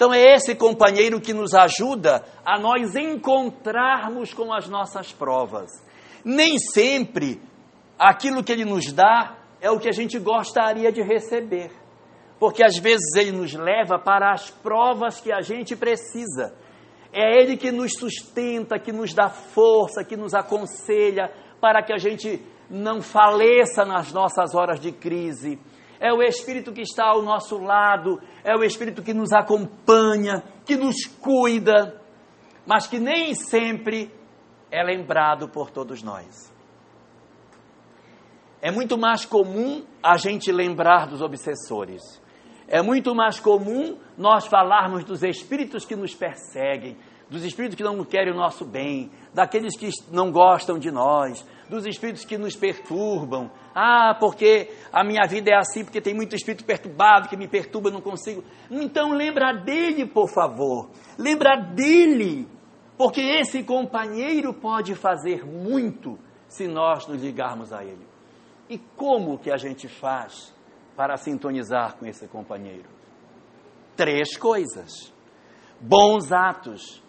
Então 0.01 0.14
é 0.14 0.34
esse 0.34 0.55
companheiro 0.55 1.20
que 1.20 1.34
nos 1.34 1.53
ajuda 1.53 2.24
a 2.42 2.59
nós 2.59 2.96
encontrarmos 2.96 4.32
com 4.32 4.51
as 4.51 4.66
nossas 4.66 5.12
provas. 5.12 5.68
Nem 6.24 6.57
sempre 6.57 7.38
aquilo 7.98 8.42
que 8.42 8.51
ele 8.51 8.64
nos 8.64 8.90
dá 8.94 9.36
é 9.61 9.70
o 9.70 9.78
que 9.78 9.90
a 9.90 9.92
gente 9.92 10.18
gostaria 10.18 10.90
de 10.90 11.03
receber. 11.03 11.70
Porque 12.38 12.64
às 12.64 12.78
vezes 12.78 13.14
ele 13.14 13.32
nos 13.32 13.53
leva 13.53 13.98
para 13.98 14.32
as 14.32 14.48
provas 14.48 15.20
que 15.20 15.30
a 15.30 15.42
gente 15.42 15.76
precisa. 15.76 16.55
É 17.12 17.38
Ele 17.38 17.59
que 17.59 17.70
nos 17.70 17.92
sustenta, 17.92 18.78
que 18.78 18.92
nos 18.92 19.12
dá 19.12 19.28
força, 19.28 20.03
que 20.03 20.16
nos 20.16 20.32
aconselha 20.32 21.30
para 21.61 21.82
que 21.82 21.92
a 21.92 21.98
gente 21.98 22.42
não 22.70 23.03
faleça 23.03 23.84
nas 23.84 24.14
nossas 24.14 24.55
horas 24.55 24.80
de 24.80 24.92
crise. 24.92 25.59
É 26.01 26.11
o 26.12 26.22
Espírito 26.22 26.72
que 26.72 26.80
está 26.80 27.05
ao 27.05 27.20
nosso 27.20 27.59
lado, 27.59 28.18
é 28.42 28.57
o 28.57 28.64
Espírito 28.64 29.03
que 29.03 29.12
nos 29.12 29.32
acompanha, 29.32 30.42
que 30.64 30.74
nos 30.74 31.05
cuida, 31.05 32.01
mas 32.66 32.86
que 32.86 32.98
nem 32.98 33.34
sempre 33.34 34.11
é 34.70 34.82
lembrado 34.82 35.46
por 35.48 35.70
todos 35.70 36.03
nós. 36.03 36.51
É 38.62 38.70
muito 38.70 38.96
mais 38.96 39.26
comum 39.26 39.84
a 40.03 40.16
gente 40.16 40.51
lembrar 40.51 41.07
dos 41.07 41.20
obsessores. 41.20 42.03
É 42.66 42.80
muito 42.80 43.14
mais 43.14 43.40
comum 43.40 43.98
nós 44.16 44.46
falarmos 44.46 45.05
dos 45.05 45.22
espíritos 45.22 45.84
que 45.84 45.96
nos 45.96 46.14
perseguem, 46.14 46.96
dos 47.28 47.44
espíritos 47.44 47.76
que 47.76 47.82
não 47.82 48.05
querem 48.05 48.32
o 48.32 48.36
nosso 48.36 48.64
bem, 48.64 49.11
daqueles 49.34 49.76
que 49.76 49.90
não 50.11 50.30
gostam 50.30 50.78
de 50.78 50.90
nós, 50.90 51.44
dos 51.71 51.87
espíritos 51.87 52.25
que 52.25 52.37
nos 52.37 52.57
perturbam. 52.57 53.51
Ah, 53.75 54.16
porque 54.18 54.71
a 54.93 55.05
minha 55.05 55.27
vida 55.27 55.53
é 55.53 55.57
assim, 55.57 55.85
porque 55.85 56.01
tem 56.01 56.12
muito 56.12 56.35
espírito 56.35 56.64
perturbado 56.64 57.29
que 57.29 57.37
me 57.37 57.47
perturba, 57.47 57.91
não 57.91 58.01
consigo. 58.01 58.43
Então 58.68 59.12
lembra 59.12 59.53
dele, 59.53 60.05
por 60.05 60.29
favor. 60.29 60.91
Lembra 61.16 61.57
dele, 61.57 62.49
porque 62.99 63.21
esse 63.21 63.62
companheiro 63.62 64.53
pode 64.53 64.95
fazer 64.97 65.47
muito 65.47 66.18
se 66.49 66.66
nós 66.66 67.07
nos 67.07 67.23
ligarmos 67.23 67.73
a 67.73 67.85
ele. 67.85 68.07
E 68.68 68.77
como 68.97 69.39
que 69.39 69.51
a 69.51 69.57
gente 69.57 69.89
faz 69.89 70.53
para 70.97 71.16
sintonizar 71.16 71.97
com 71.97 72.05
esse 72.05 72.27
companheiro? 72.27 72.89
Três 73.97 74.37
coisas: 74.37 75.12
bons 75.81 76.33
atos, 76.33 77.01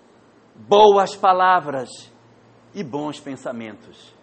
boas 0.56 1.16
palavras 1.16 1.90
e 2.76 2.84
bons 2.84 3.20
pensamentos. 3.20 4.21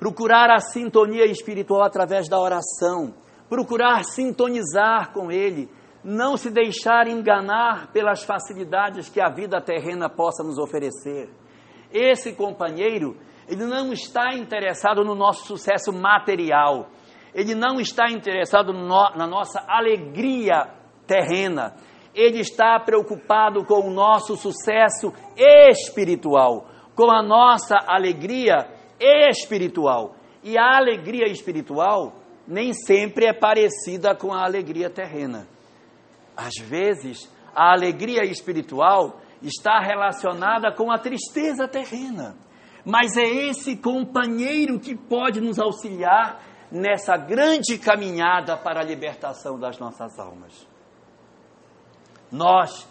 Procurar 0.00 0.50
a 0.50 0.60
sintonia 0.60 1.26
espiritual 1.26 1.82
através 1.82 2.26
da 2.26 2.40
oração, 2.40 3.14
procurar 3.50 4.02
sintonizar 4.02 5.12
com 5.12 5.30
Ele, 5.30 5.68
não 6.02 6.38
se 6.38 6.50
deixar 6.50 7.06
enganar 7.06 7.92
pelas 7.92 8.24
facilidades 8.24 9.10
que 9.10 9.20
a 9.20 9.28
vida 9.28 9.60
terrena 9.60 10.08
possa 10.08 10.42
nos 10.42 10.56
oferecer. 10.58 11.28
Esse 11.92 12.32
companheiro, 12.32 13.14
ele 13.46 13.66
não 13.66 13.92
está 13.92 14.34
interessado 14.34 15.04
no 15.04 15.14
nosso 15.14 15.46
sucesso 15.46 15.92
material, 15.92 16.88
ele 17.34 17.54
não 17.54 17.78
está 17.78 18.10
interessado 18.10 18.72
no, 18.72 18.88
na 19.16 19.26
nossa 19.26 19.62
alegria 19.68 20.66
terrena, 21.06 21.74
ele 22.14 22.40
está 22.40 22.80
preocupado 22.80 23.66
com 23.66 23.86
o 23.86 23.92
nosso 23.92 24.34
sucesso 24.34 25.12
espiritual, 25.36 26.68
com 26.94 27.10
a 27.10 27.22
nossa 27.22 27.76
alegria 27.86 28.79
espiritual. 29.00 30.14
E 30.42 30.58
a 30.58 30.76
alegria 30.76 31.26
espiritual 31.26 32.14
nem 32.46 32.72
sempre 32.72 33.26
é 33.26 33.32
parecida 33.32 34.14
com 34.14 34.32
a 34.32 34.44
alegria 34.44 34.90
terrena. 34.90 35.46
Às 36.36 36.54
vezes, 36.56 37.30
a 37.54 37.72
alegria 37.72 38.24
espiritual 38.24 39.20
está 39.42 39.80
relacionada 39.80 40.72
com 40.72 40.90
a 40.90 40.98
tristeza 40.98 41.66
terrena. 41.66 42.36
Mas 42.84 43.16
é 43.16 43.26
esse 43.26 43.76
companheiro 43.76 44.80
que 44.80 44.96
pode 44.96 45.40
nos 45.40 45.58
auxiliar 45.58 46.42
nessa 46.70 47.16
grande 47.16 47.78
caminhada 47.78 48.56
para 48.56 48.80
a 48.80 48.84
libertação 48.84 49.58
das 49.58 49.78
nossas 49.78 50.18
almas. 50.18 50.66
Nós 52.32 52.88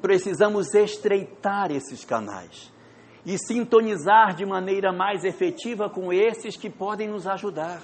precisamos 0.00 0.74
estreitar 0.74 1.70
esses 1.72 2.04
canais 2.04 2.70
e 3.26 3.36
sintonizar 3.36 4.36
de 4.36 4.46
maneira 4.46 4.92
mais 4.92 5.24
efetiva 5.24 5.90
com 5.90 6.12
esses 6.12 6.56
que 6.56 6.70
podem 6.70 7.08
nos 7.08 7.26
ajudar. 7.26 7.82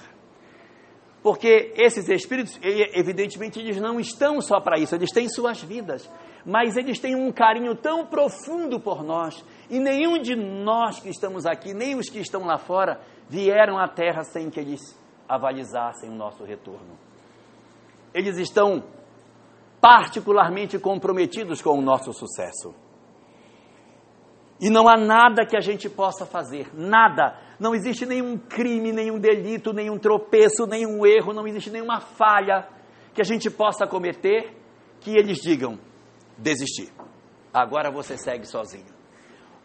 Porque 1.21 1.73
esses 1.75 2.07
espíritos, 2.07 2.57
evidentemente, 2.61 3.59
eles 3.59 3.79
não 3.79 3.99
estão 3.99 4.41
só 4.41 4.61
para 4.61 4.79
isso, 4.79 4.95
eles 4.95 5.11
têm 5.11 5.27
suas 5.27 5.61
vidas, 5.61 6.09
mas 6.45 6.77
eles 6.77 6.97
têm 6.97 7.15
um 7.15 7.31
carinho 7.31 7.75
tão 7.75 8.05
profundo 8.05 8.79
por 8.79 9.03
nós, 9.03 9.43
e 9.69 9.79
nenhum 9.79 10.21
de 10.21 10.35
nós 10.35 11.01
que 11.01 11.09
estamos 11.09 11.45
aqui, 11.45 11.73
nem 11.73 11.95
os 11.95 12.09
que 12.09 12.19
estão 12.19 12.45
lá 12.45 12.57
fora, 12.57 13.01
vieram 13.29 13.77
à 13.77 13.87
Terra 13.87 14.23
sem 14.23 14.49
que 14.49 14.59
eles 14.59 14.97
avalizassem 15.27 16.09
o 16.09 16.15
nosso 16.15 16.43
retorno. 16.45 16.97
Eles 18.13 18.37
estão 18.37 18.83
particularmente 19.81 20.79
comprometidos 20.79 21.61
com 21.61 21.77
o 21.77 21.81
nosso 21.81 22.13
sucesso. 22.13 22.73
E 24.63 24.69
não 24.69 24.87
há 24.87 24.95
nada 24.95 25.45
que 25.45 25.57
a 25.57 25.59
gente 25.59 25.89
possa 25.89 26.25
fazer, 26.25 26.69
nada. 26.73 27.37
Não 27.59 27.75
existe 27.75 28.05
nenhum 28.05 28.37
crime, 28.37 28.93
nenhum 28.93 29.19
delito, 29.19 29.73
nenhum 29.73 29.99
tropeço, 29.99 30.65
nenhum 30.65 31.05
erro, 31.05 31.33
não 31.33 31.45
existe 31.45 31.69
nenhuma 31.69 31.99
falha 31.99 32.65
que 33.13 33.19
a 33.19 33.25
gente 33.25 33.49
possa 33.49 33.85
cometer 33.85 34.55
que 35.01 35.17
eles 35.17 35.39
digam: 35.39 35.77
desistir. 36.37 36.89
Agora 37.53 37.91
você 37.91 38.15
segue 38.15 38.45
sozinho. 38.45 38.85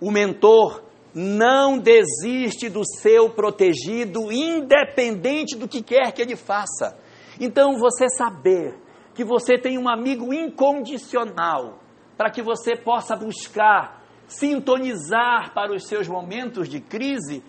O 0.01 0.11
mentor 0.11 0.83
não 1.15 1.79
desiste 1.79 2.69
do 2.69 2.85
seu 2.85 3.31
protegido, 3.31 4.33
independente 4.33 5.57
do 5.57 5.69
que 5.69 5.81
quer 5.81 6.11
que 6.11 6.21
ele 6.21 6.35
faça. 6.35 6.99
Então, 7.39 7.79
você 7.79 8.09
saber 8.09 8.75
que 9.15 9.23
você 9.23 9.57
tenha 9.57 9.79
um 9.79 9.89
amigo 9.89 10.35
incondicional, 10.35 11.79
para 12.17 12.31
que 12.31 12.43
você 12.43 12.75
possa 12.75 13.15
buscar 13.15 13.99
sintonizar 14.29 15.53
para 15.55 15.75
os 15.75 15.87
seus 15.87 16.07
momentos 16.07 16.69
de 16.69 16.81
crise, 16.81 17.43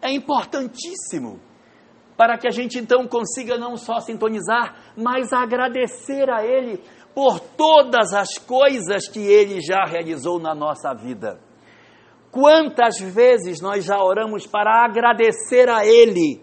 é 0.00 0.12
importantíssimo. 0.12 1.40
Para 2.16 2.38
que 2.38 2.46
a 2.46 2.50
gente 2.50 2.78
então 2.78 3.06
consiga 3.08 3.58
não 3.58 3.76
só 3.76 4.00
sintonizar, 4.00 4.92
mas 4.96 5.32
agradecer 5.32 6.30
a 6.30 6.44
Ele 6.44 6.80
por 7.14 7.40
todas 7.40 8.12
as 8.12 8.38
coisas 8.38 9.08
que 9.08 9.20
Ele 9.20 9.60
já 9.60 9.84
realizou 9.84 10.38
na 10.38 10.54
nossa 10.54 10.94
vida. 10.94 11.40
Quantas 12.30 13.00
vezes 13.00 13.60
nós 13.60 13.84
já 13.84 13.98
oramos 14.02 14.46
para 14.46 14.84
agradecer 14.84 15.68
a 15.70 15.86
Ele 15.86 16.42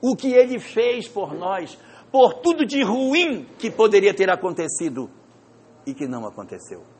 o 0.00 0.14
que 0.14 0.32
Ele 0.32 0.58
fez 0.60 1.08
por 1.08 1.34
nós, 1.34 1.76
por 2.12 2.34
tudo 2.34 2.64
de 2.64 2.82
ruim 2.82 3.44
que 3.58 3.70
poderia 3.70 4.14
ter 4.14 4.30
acontecido 4.30 5.10
e 5.86 5.92
que 5.92 6.06
não 6.06 6.26
aconteceu. 6.26 6.93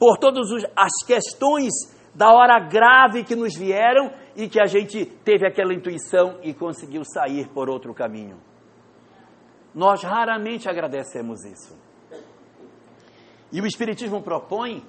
Por 0.00 0.16
todas 0.18 0.48
as 0.74 1.06
questões 1.06 1.70
da 2.14 2.32
hora 2.32 2.58
grave 2.58 3.22
que 3.22 3.36
nos 3.36 3.54
vieram 3.54 4.10
e 4.34 4.48
que 4.48 4.58
a 4.58 4.64
gente 4.64 5.04
teve 5.04 5.46
aquela 5.46 5.74
intuição 5.74 6.40
e 6.42 6.54
conseguiu 6.54 7.02
sair 7.04 7.48
por 7.48 7.68
outro 7.68 7.92
caminho. 7.92 8.40
Nós 9.74 10.02
raramente 10.02 10.68
agradecemos 10.68 11.44
isso. 11.44 11.78
E 13.52 13.60
o 13.60 13.66
Espiritismo 13.66 14.22
propõe 14.22 14.82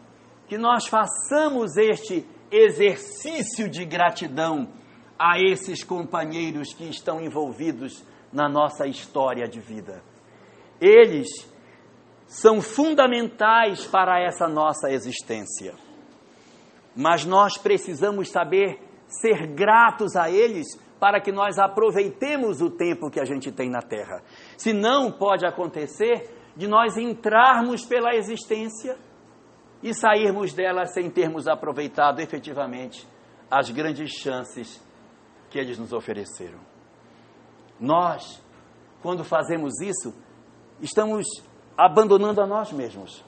que 0.48 0.58
nós 0.58 0.88
façamos 0.88 1.76
este 1.76 2.26
exercício 2.50 3.70
de 3.70 3.84
gratidão 3.86 4.70
a 5.20 5.40
esses 5.40 5.84
companheiros 5.84 6.74
que 6.74 6.90
estão 6.90 7.22
envolvidos 7.22 8.04
na 8.32 8.48
nossa 8.48 8.88
história 8.88 9.48
de 9.48 9.60
vida. 9.60 10.02
Eles 10.80 11.51
são 12.32 12.62
fundamentais 12.62 13.86
para 13.86 14.22
essa 14.22 14.48
nossa 14.48 14.90
existência. 14.90 15.74
Mas 16.96 17.26
nós 17.26 17.58
precisamos 17.58 18.30
saber 18.30 18.80
ser 19.06 19.48
gratos 19.48 20.16
a 20.16 20.32
eles 20.32 20.68
para 20.98 21.20
que 21.20 21.30
nós 21.30 21.60
aproveitemos 21.60 22.62
o 22.62 22.70
tempo 22.70 23.10
que 23.10 23.20
a 23.20 23.26
gente 23.26 23.52
tem 23.52 23.70
na 23.70 23.82
Terra. 23.82 24.24
Se 24.56 24.72
não 24.72 25.12
pode 25.12 25.46
acontecer 25.46 26.54
de 26.56 26.70
nós 26.70 26.96
entrarmos 26.96 27.84
pela 27.84 28.16
existência 28.16 28.98
e 29.84 29.94
sairmos 29.94 30.54
dela 30.54 30.86
sem 30.86 31.10
termos 31.10 31.50
aproveitado 31.50 32.22
efetivamente 32.22 33.06
as 33.50 33.70
grandes 33.72 34.10
chances 34.10 34.82
que 35.50 35.60
eles 35.60 35.78
nos 35.78 35.92
ofereceram. 35.92 36.60
Nós, 37.78 38.42
quando 39.02 39.26
fazemos 39.26 39.82
isso, 39.82 40.16
estamos 40.80 41.26
abandonando 41.78 42.42
a 42.42 42.48
nós 42.48 42.72
mesmos. 42.72 43.24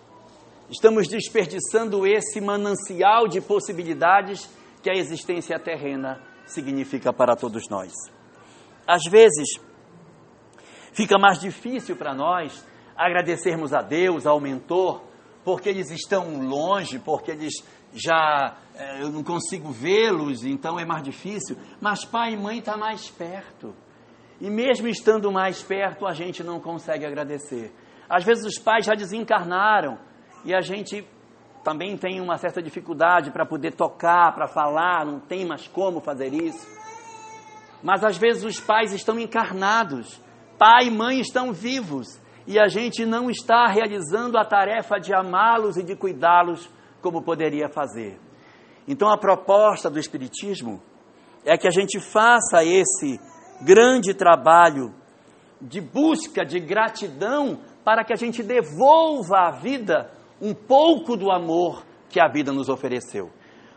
Estamos 0.69 1.07
desperdiçando 1.07 2.05
esse 2.07 2.39
manancial 2.41 3.27
de 3.27 3.41
possibilidades 3.41 4.49
que 4.81 4.89
a 4.89 4.93
existência 4.93 5.59
terrena 5.59 6.21
significa 6.45 7.13
para 7.13 7.35
todos 7.35 7.69
nós. 7.69 7.91
Às 8.87 9.03
vezes, 9.09 9.59
fica 10.91 11.17
mais 11.17 11.39
difícil 11.39 11.95
para 11.95 12.13
nós 12.13 12.65
agradecermos 12.95 13.73
a 13.73 13.81
Deus, 13.81 14.25
ao 14.25 14.39
mentor, 14.39 15.01
porque 15.43 15.69
eles 15.69 15.91
estão 15.91 16.41
longe, 16.47 16.99
porque 16.99 17.31
eles 17.31 17.53
já 17.93 18.57
eh, 18.75 19.03
eu 19.03 19.09
não 19.09 19.23
consigo 19.23 19.71
vê-los, 19.71 20.43
então 20.43 20.79
é 20.79 20.85
mais 20.85 21.03
difícil. 21.03 21.57
Mas 21.79 22.05
pai 22.05 22.33
e 22.33 22.37
mãe 22.37 22.59
está 22.59 22.77
mais 22.77 23.09
perto. 23.09 23.73
E 24.39 24.49
mesmo 24.49 24.87
estando 24.87 25.31
mais 25.31 25.61
perto, 25.61 26.05
a 26.05 26.13
gente 26.13 26.43
não 26.43 26.59
consegue 26.59 27.05
agradecer. 27.05 27.73
Às 28.09 28.23
vezes 28.23 28.45
os 28.45 28.61
pais 28.61 28.85
já 28.85 28.93
desencarnaram 28.93 29.97
e 30.45 30.53
a 30.53 30.61
gente 30.61 31.07
também 31.63 31.97
tem 31.97 32.19
uma 32.19 32.37
certa 32.37 32.61
dificuldade 32.61 33.31
para 33.31 33.45
poder 33.45 33.73
tocar, 33.73 34.33
para 34.33 34.47
falar, 34.47 35.05
não 35.05 35.19
tem 35.19 35.45
mais 35.45 35.67
como 35.67 36.01
fazer 36.01 36.33
isso. 36.33 36.67
Mas 37.81 38.03
às 38.03 38.17
vezes 38.17 38.43
os 38.43 38.59
pais 38.59 38.93
estão 38.93 39.19
encarnados, 39.19 40.21
pai 40.57 40.87
e 40.87 40.91
mãe 40.91 41.19
estão 41.19 41.53
vivos 41.53 42.21
e 42.45 42.59
a 42.59 42.67
gente 42.67 43.05
não 43.05 43.29
está 43.29 43.67
realizando 43.67 44.37
a 44.37 44.45
tarefa 44.45 44.99
de 44.99 45.13
amá-los 45.13 45.77
e 45.77 45.83
de 45.83 45.95
cuidá-los 45.95 46.69
como 47.01 47.23
poderia 47.23 47.69
fazer. 47.69 48.19
Então 48.87 49.09
a 49.09 49.17
proposta 49.17 49.89
do 49.89 49.99
Espiritismo 49.99 50.81
é 51.45 51.57
que 51.57 51.67
a 51.67 51.71
gente 51.71 51.99
faça 51.99 52.63
esse 52.63 53.19
grande 53.61 54.13
trabalho 54.13 54.93
de 55.61 55.79
busca 55.79 56.45
de 56.45 56.59
gratidão 56.59 57.59
para 57.83 58.03
que 58.03 58.13
a 58.13 58.15
gente 58.15 58.41
devolva 58.41 59.47
à 59.47 59.51
vida 59.51 60.11
um 60.41 60.53
pouco 60.53 61.15
do 61.15 61.31
amor 61.31 61.85
que 62.09 62.19
a 62.19 62.27
vida 62.27 62.51
nos 62.51 62.69
ofereceu. 62.69 63.31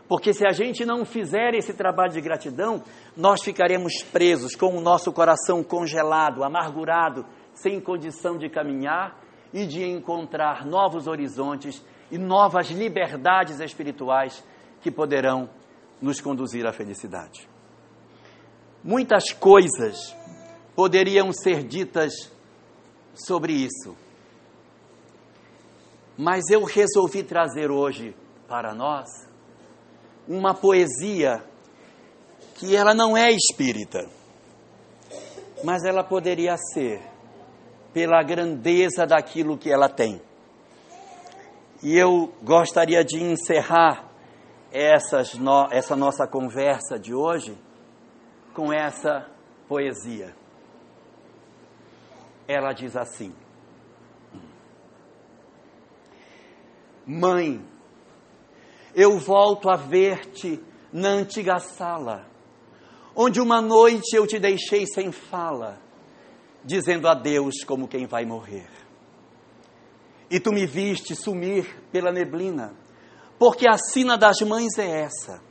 Porque 0.07 0.33
se 0.33 0.47
a 0.47 0.51
gente 0.51 0.85
não 0.85 1.03
fizer 1.03 1.53
esse 1.53 1.73
trabalho 1.73 2.13
de 2.13 2.21
gratidão, 2.21 2.81
nós 3.15 3.41
ficaremos 3.43 4.03
presos 4.03 4.55
com 4.55 4.77
o 4.77 4.81
nosso 4.81 5.11
coração 5.11 5.63
congelado, 5.63 6.43
amargurado, 6.43 7.25
sem 7.53 7.79
condição 7.81 8.37
de 8.37 8.49
caminhar 8.49 9.19
e 9.53 9.65
de 9.65 9.83
encontrar 9.83 10.65
novos 10.65 11.07
horizontes 11.07 11.83
e 12.09 12.17
novas 12.17 12.69
liberdades 12.69 13.59
espirituais 13.59 14.43
que 14.81 14.89
poderão 14.89 15.49
nos 16.01 16.21
conduzir 16.21 16.65
à 16.65 16.71
felicidade. 16.71 17.49
Muitas 18.83 19.33
coisas 19.33 20.15
poderiam 20.75 21.33
ser 21.33 21.63
ditas 21.63 22.31
sobre 23.25 23.53
isso, 23.53 23.95
mas 26.17 26.49
eu 26.49 26.63
resolvi 26.63 27.23
trazer 27.23 27.69
hoje 27.69 28.15
para 28.47 28.73
nós 28.73 29.07
uma 30.27 30.53
poesia 30.53 31.43
que 32.55 32.75
ela 32.75 32.93
não 32.93 33.15
é 33.15 33.31
espírita, 33.31 34.09
mas 35.63 35.83
ela 35.83 36.03
poderia 36.03 36.55
ser 36.57 37.01
pela 37.93 38.21
grandeza 38.23 39.05
daquilo 39.05 39.57
que 39.57 39.71
ela 39.71 39.87
tem. 39.87 40.21
E 41.83 41.95
eu 41.95 42.33
gostaria 42.43 43.03
de 43.03 43.21
encerrar 43.21 44.07
no, 45.39 45.67
essa 45.71 45.95
nossa 45.95 46.27
conversa 46.27 46.99
de 46.99 47.13
hoje 47.13 47.57
com 48.53 48.73
essa 48.73 49.27
poesia. 49.67 50.35
Ela 52.47 52.73
diz 52.73 52.95
assim: 52.95 53.35
Mãe, 57.05 57.63
eu 58.93 59.17
volto 59.17 59.69
a 59.69 59.75
ver-te 59.75 60.59
na 60.91 61.09
antiga 61.09 61.59
sala, 61.59 62.25
onde 63.15 63.39
uma 63.39 63.61
noite 63.61 64.15
eu 64.15 64.25
te 64.25 64.39
deixei 64.39 64.85
sem 64.85 65.11
fala, 65.11 65.79
dizendo 66.63 67.07
adeus 67.07 67.63
como 67.63 67.87
quem 67.87 68.05
vai 68.05 68.25
morrer. 68.25 68.69
E 70.29 70.39
tu 70.39 70.51
me 70.51 70.65
viste 70.65 71.15
sumir 71.15 71.81
pela 71.91 72.11
neblina, 72.11 72.73
porque 73.39 73.69
a 73.69 73.77
sina 73.77 74.17
das 74.17 74.41
mães 74.41 74.77
é 74.77 75.01
essa: 75.01 75.41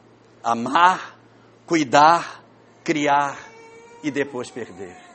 amar, 0.42 1.18
cuidar, 1.66 2.44
criar 2.84 3.38
e 4.02 4.10
depois 4.10 4.50
perder. 4.50 5.05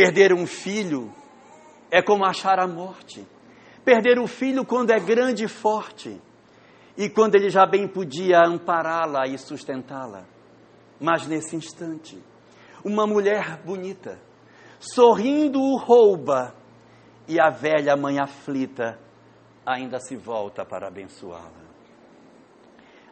Perder 0.00 0.32
um 0.32 0.46
filho 0.46 1.12
é 1.90 2.00
como 2.00 2.24
achar 2.24 2.58
a 2.58 2.66
morte. 2.66 3.22
Perder 3.84 4.18
o 4.18 4.26
filho 4.26 4.64
quando 4.64 4.92
é 4.92 4.98
grande 4.98 5.44
e 5.44 5.48
forte, 5.48 6.18
e 6.96 7.10
quando 7.10 7.34
ele 7.34 7.50
já 7.50 7.66
bem 7.66 7.86
podia 7.86 8.38
ampará-la 8.46 9.26
e 9.26 9.36
sustentá-la. 9.36 10.24
Mas 10.98 11.26
nesse 11.26 11.54
instante, 11.54 12.18
uma 12.82 13.06
mulher 13.06 13.60
bonita, 13.62 14.18
sorrindo 14.78 15.60
o 15.60 15.76
rouba, 15.76 16.54
e 17.28 17.38
a 17.38 17.50
velha 17.50 17.94
mãe 17.94 18.18
aflita 18.18 18.98
ainda 19.66 20.00
se 20.00 20.16
volta 20.16 20.64
para 20.64 20.88
abençoá-la. 20.88 21.68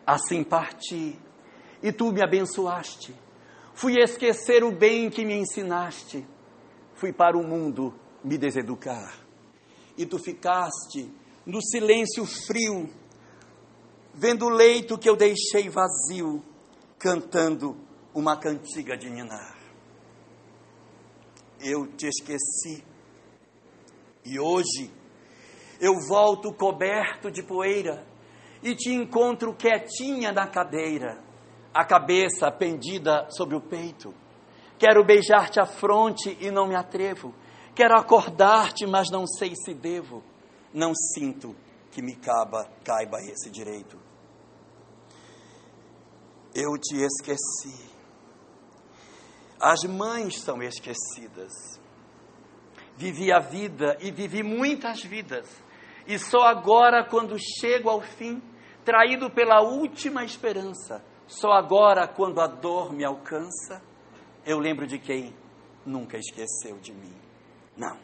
Assim 0.06 0.42
parti, 0.42 1.18
e 1.82 1.92
tu 1.92 2.10
me 2.10 2.22
abençoaste. 2.22 3.14
Fui 3.74 4.00
esquecer 4.00 4.64
o 4.64 4.72
bem 4.72 5.10
que 5.10 5.22
me 5.22 5.34
ensinaste. 5.34 6.26
Fui 6.98 7.12
para 7.12 7.38
o 7.38 7.46
mundo 7.46 7.94
me 8.24 8.36
deseducar. 8.36 9.20
E 9.96 10.04
tu 10.04 10.18
ficaste 10.18 11.08
no 11.46 11.62
silêncio 11.62 12.26
frio, 12.26 12.90
vendo 14.12 14.46
o 14.46 14.50
leito 14.50 14.98
que 14.98 15.08
eu 15.08 15.14
deixei 15.14 15.68
vazio, 15.68 16.42
cantando 16.98 17.76
uma 18.12 18.36
cantiga 18.36 18.96
de 18.96 19.08
ninar. 19.08 19.56
Eu 21.60 21.86
te 21.86 22.08
esqueci. 22.08 22.84
E 24.24 24.40
hoje 24.40 24.90
eu 25.80 25.94
volto 26.08 26.52
coberto 26.52 27.30
de 27.30 27.44
poeira 27.44 28.04
e 28.60 28.74
te 28.74 28.90
encontro 28.92 29.54
quietinha 29.54 30.32
na 30.32 30.48
cadeira, 30.48 31.22
a 31.72 31.84
cabeça 31.84 32.50
pendida 32.50 33.30
sobre 33.30 33.54
o 33.54 33.60
peito. 33.60 34.12
Quero 34.78 35.04
beijar-te 35.04 35.58
a 35.58 35.66
fronte 35.66 36.36
e 36.40 36.50
não 36.50 36.68
me 36.68 36.76
atrevo. 36.76 37.34
Quero 37.74 37.98
acordar-te, 37.98 38.86
mas 38.86 39.10
não 39.10 39.26
sei 39.26 39.52
se 39.54 39.74
devo. 39.74 40.22
Não 40.72 40.94
sinto 40.94 41.54
que 41.90 42.00
me 42.00 42.14
caiba, 42.14 42.68
caiba 42.84 43.18
esse 43.22 43.50
direito. 43.50 43.98
Eu 46.54 46.78
te 46.78 46.96
esqueci. 46.96 47.88
As 49.60 49.82
mães 49.84 50.40
são 50.40 50.62
esquecidas. 50.62 51.80
Vivi 52.96 53.32
a 53.32 53.40
vida 53.40 53.96
e 54.00 54.10
vivi 54.10 54.42
muitas 54.42 55.02
vidas. 55.02 55.48
E 56.06 56.18
só 56.18 56.42
agora, 56.42 57.04
quando 57.04 57.36
chego 57.38 57.88
ao 57.88 58.00
fim, 58.00 58.42
traído 58.84 59.30
pela 59.30 59.60
última 59.60 60.24
esperança, 60.24 61.04
só 61.26 61.52
agora, 61.52 62.08
quando 62.08 62.40
a 62.40 62.46
dor 62.46 62.92
me 62.92 63.04
alcança, 63.04 63.82
eu 64.48 64.58
lembro 64.58 64.86
de 64.86 64.98
quem 64.98 65.34
nunca 65.84 66.16
esqueceu 66.16 66.78
de 66.78 66.92
mim. 66.92 67.14
Não. 67.76 67.98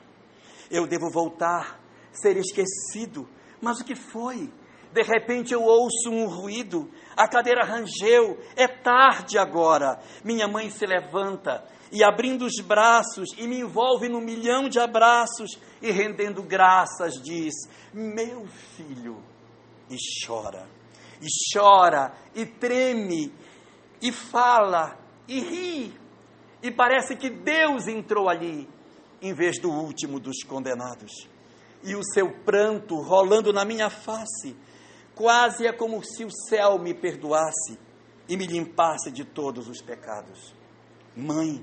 Eu 0.70 0.86
devo 0.86 1.10
voltar, 1.10 1.80
ser 2.12 2.36
esquecido. 2.36 3.26
Mas 3.62 3.80
o 3.80 3.84
que 3.84 3.94
foi? 3.94 4.52
De 4.92 5.02
repente 5.02 5.54
eu 5.54 5.62
ouço 5.62 6.10
um 6.10 6.28
ruído, 6.28 6.88
a 7.16 7.26
cadeira 7.26 7.64
rangeu, 7.64 8.38
é 8.54 8.68
tarde 8.68 9.38
agora. 9.38 9.98
Minha 10.22 10.46
mãe 10.46 10.68
se 10.68 10.84
levanta 10.84 11.66
e, 11.90 12.04
abrindo 12.04 12.44
os 12.44 12.60
braços, 12.60 13.30
e 13.38 13.48
me 13.48 13.60
envolve 13.60 14.08
num 14.08 14.20
milhão 14.20 14.68
de 14.68 14.78
abraços, 14.78 15.58
e 15.80 15.90
rendendo 15.90 16.42
graças, 16.42 17.14
diz: 17.14 17.54
Meu 17.92 18.46
filho, 18.76 19.20
e 19.90 19.96
chora, 20.24 20.68
e 21.20 21.26
chora, 21.52 22.12
e 22.34 22.46
treme, 22.46 23.32
e 24.00 24.12
fala, 24.12 24.96
e 25.26 25.40
ri, 25.40 26.03
e 26.64 26.70
parece 26.70 27.14
que 27.14 27.28
Deus 27.28 27.86
entrou 27.86 28.26
ali 28.26 28.66
em 29.20 29.34
vez 29.34 29.60
do 29.60 29.70
último 29.70 30.18
dos 30.18 30.42
condenados. 30.44 31.28
E 31.82 31.94
o 31.94 32.02
seu 32.02 32.32
pranto 32.42 33.02
rolando 33.02 33.52
na 33.52 33.66
minha 33.66 33.90
face, 33.90 34.56
quase 35.14 35.66
é 35.66 35.72
como 35.74 36.02
se 36.02 36.24
o 36.24 36.30
céu 36.48 36.78
me 36.78 36.94
perdoasse 36.94 37.78
e 38.26 38.34
me 38.34 38.46
limpasse 38.46 39.10
de 39.10 39.26
todos 39.26 39.68
os 39.68 39.82
pecados. 39.82 40.54
Mãe, 41.14 41.62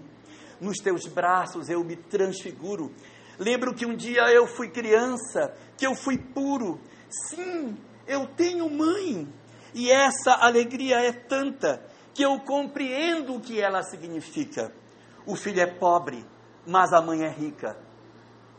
nos 0.59 0.77
teus 0.77 1.07
braços 1.07 1.67
eu 1.67 1.83
me 1.83 1.95
transfiguro. 1.95 2.93
Lembro 3.39 3.73
que 3.73 3.87
um 3.87 3.95
dia 3.95 4.31
eu 4.31 4.45
fui 4.45 4.69
criança, 4.69 5.51
que 5.79 5.87
eu 5.87 5.95
fui 5.95 6.19
puro. 6.19 6.79
Sim, 7.09 7.75
eu 8.05 8.27
tenho 8.27 8.69
mãe. 8.69 9.27
E 9.73 9.89
essa 9.89 10.33
alegria 10.33 10.99
é 10.99 11.11
tanta 11.11 11.83
que 12.13 12.21
eu 12.21 12.39
compreendo 12.41 13.33
o 13.33 13.41
que 13.41 13.59
ela 13.59 13.81
significa. 13.81 14.71
O 15.25 15.35
filho 15.35 15.61
é 15.61 15.67
pobre, 15.67 16.25
mas 16.65 16.93
a 16.93 17.01
mãe 17.01 17.23
é 17.23 17.29
rica. 17.29 17.77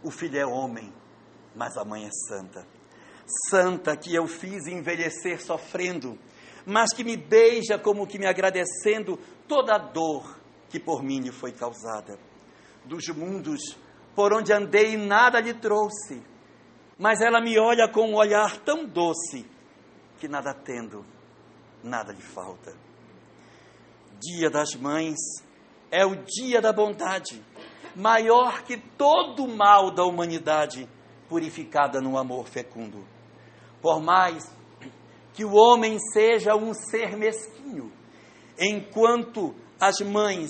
O 0.03 0.11
filho 0.11 0.39
é 0.39 0.47
homem, 0.47 0.93
mas 1.55 1.77
a 1.77 1.85
mãe 1.85 2.05
é 2.05 2.11
santa. 2.29 2.67
Santa 3.49 3.97
que 3.97 4.15
eu 4.15 4.27
fiz 4.27 4.67
envelhecer 4.67 5.41
sofrendo, 5.41 6.19
mas 6.67 6.93
que 6.93 7.05
me 7.05 7.17
beija 7.17 7.79
como 7.79 8.07
que 8.07 8.19
me 8.19 8.27
agradecendo 8.27 9.19
toda 9.47 9.75
a 9.75 9.79
dor 9.79 10.39
que 10.69 10.81
por 10.81 11.03
mim 11.03 11.21
lhe 11.21 11.33
foi 11.33 11.53
causada. 11.53 12.19
Dos 12.85 13.09
mundos 13.09 13.61
por 14.15 14.33
onde 14.33 14.53
andei, 14.53 14.97
nada 14.97 15.41
lhe 15.41 15.55
trouxe, 15.55 16.23
mas 16.99 17.21
ela 17.21 17.41
me 17.41 17.59
olha 17.59 17.89
com 17.89 18.11
um 18.11 18.15
olhar 18.15 18.59
tão 18.59 18.85
doce 18.85 19.47
que 20.19 20.29
nada 20.29 20.53
tendo, 20.53 21.05
nada 21.83 22.13
lhe 22.13 22.21
falta. 22.21 22.75
Dia 24.21 24.51
das 24.51 24.75
Mães 24.75 25.19
é 25.93 26.05
o 26.05 26.17
dia 26.17 26.61
da 26.61 26.73
bondade 26.73 27.41
maior 27.95 28.63
que 28.63 28.77
todo 28.77 29.45
o 29.45 29.57
mal 29.57 29.91
da 29.91 30.05
humanidade, 30.05 30.89
purificada 31.29 32.01
no 32.01 32.19
amor 32.19 32.47
fecundo. 32.49 33.07
Por 33.81 34.01
mais 34.01 34.45
que 35.35 35.45
o 35.45 35.55
homem 35.55 35.99
seja 36.13 36.55
um 36.55 36.75
ser 36.75 37.17
mesquinho, 37.17 37.93
enquanto 38.59 39.55
as 39.81 40.01
mães 40.01 40.49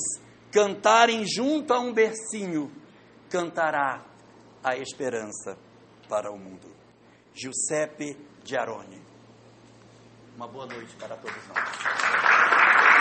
cantarem 0.50 1.24
junto 1.26 1.72
a 1.72 1.80
um 1.80 1.92
bercinho, 1.92 2.70
cantará 3.30 4.04
a 4.62 4.76
esperança 4.76 5.56
para 6.08 6.30
o 6.30 6.38
mundo. 6.38 6.70
Giuseppe 7.34 8.16
de 8.44 8.56
Arone. 8.56 9.00
Uma 10.36 10.46
boa 10.46 10.66
noite 10.66 10.94
para 10.96 11.16
todos 11.16 11.48
nós. 11.48 12.91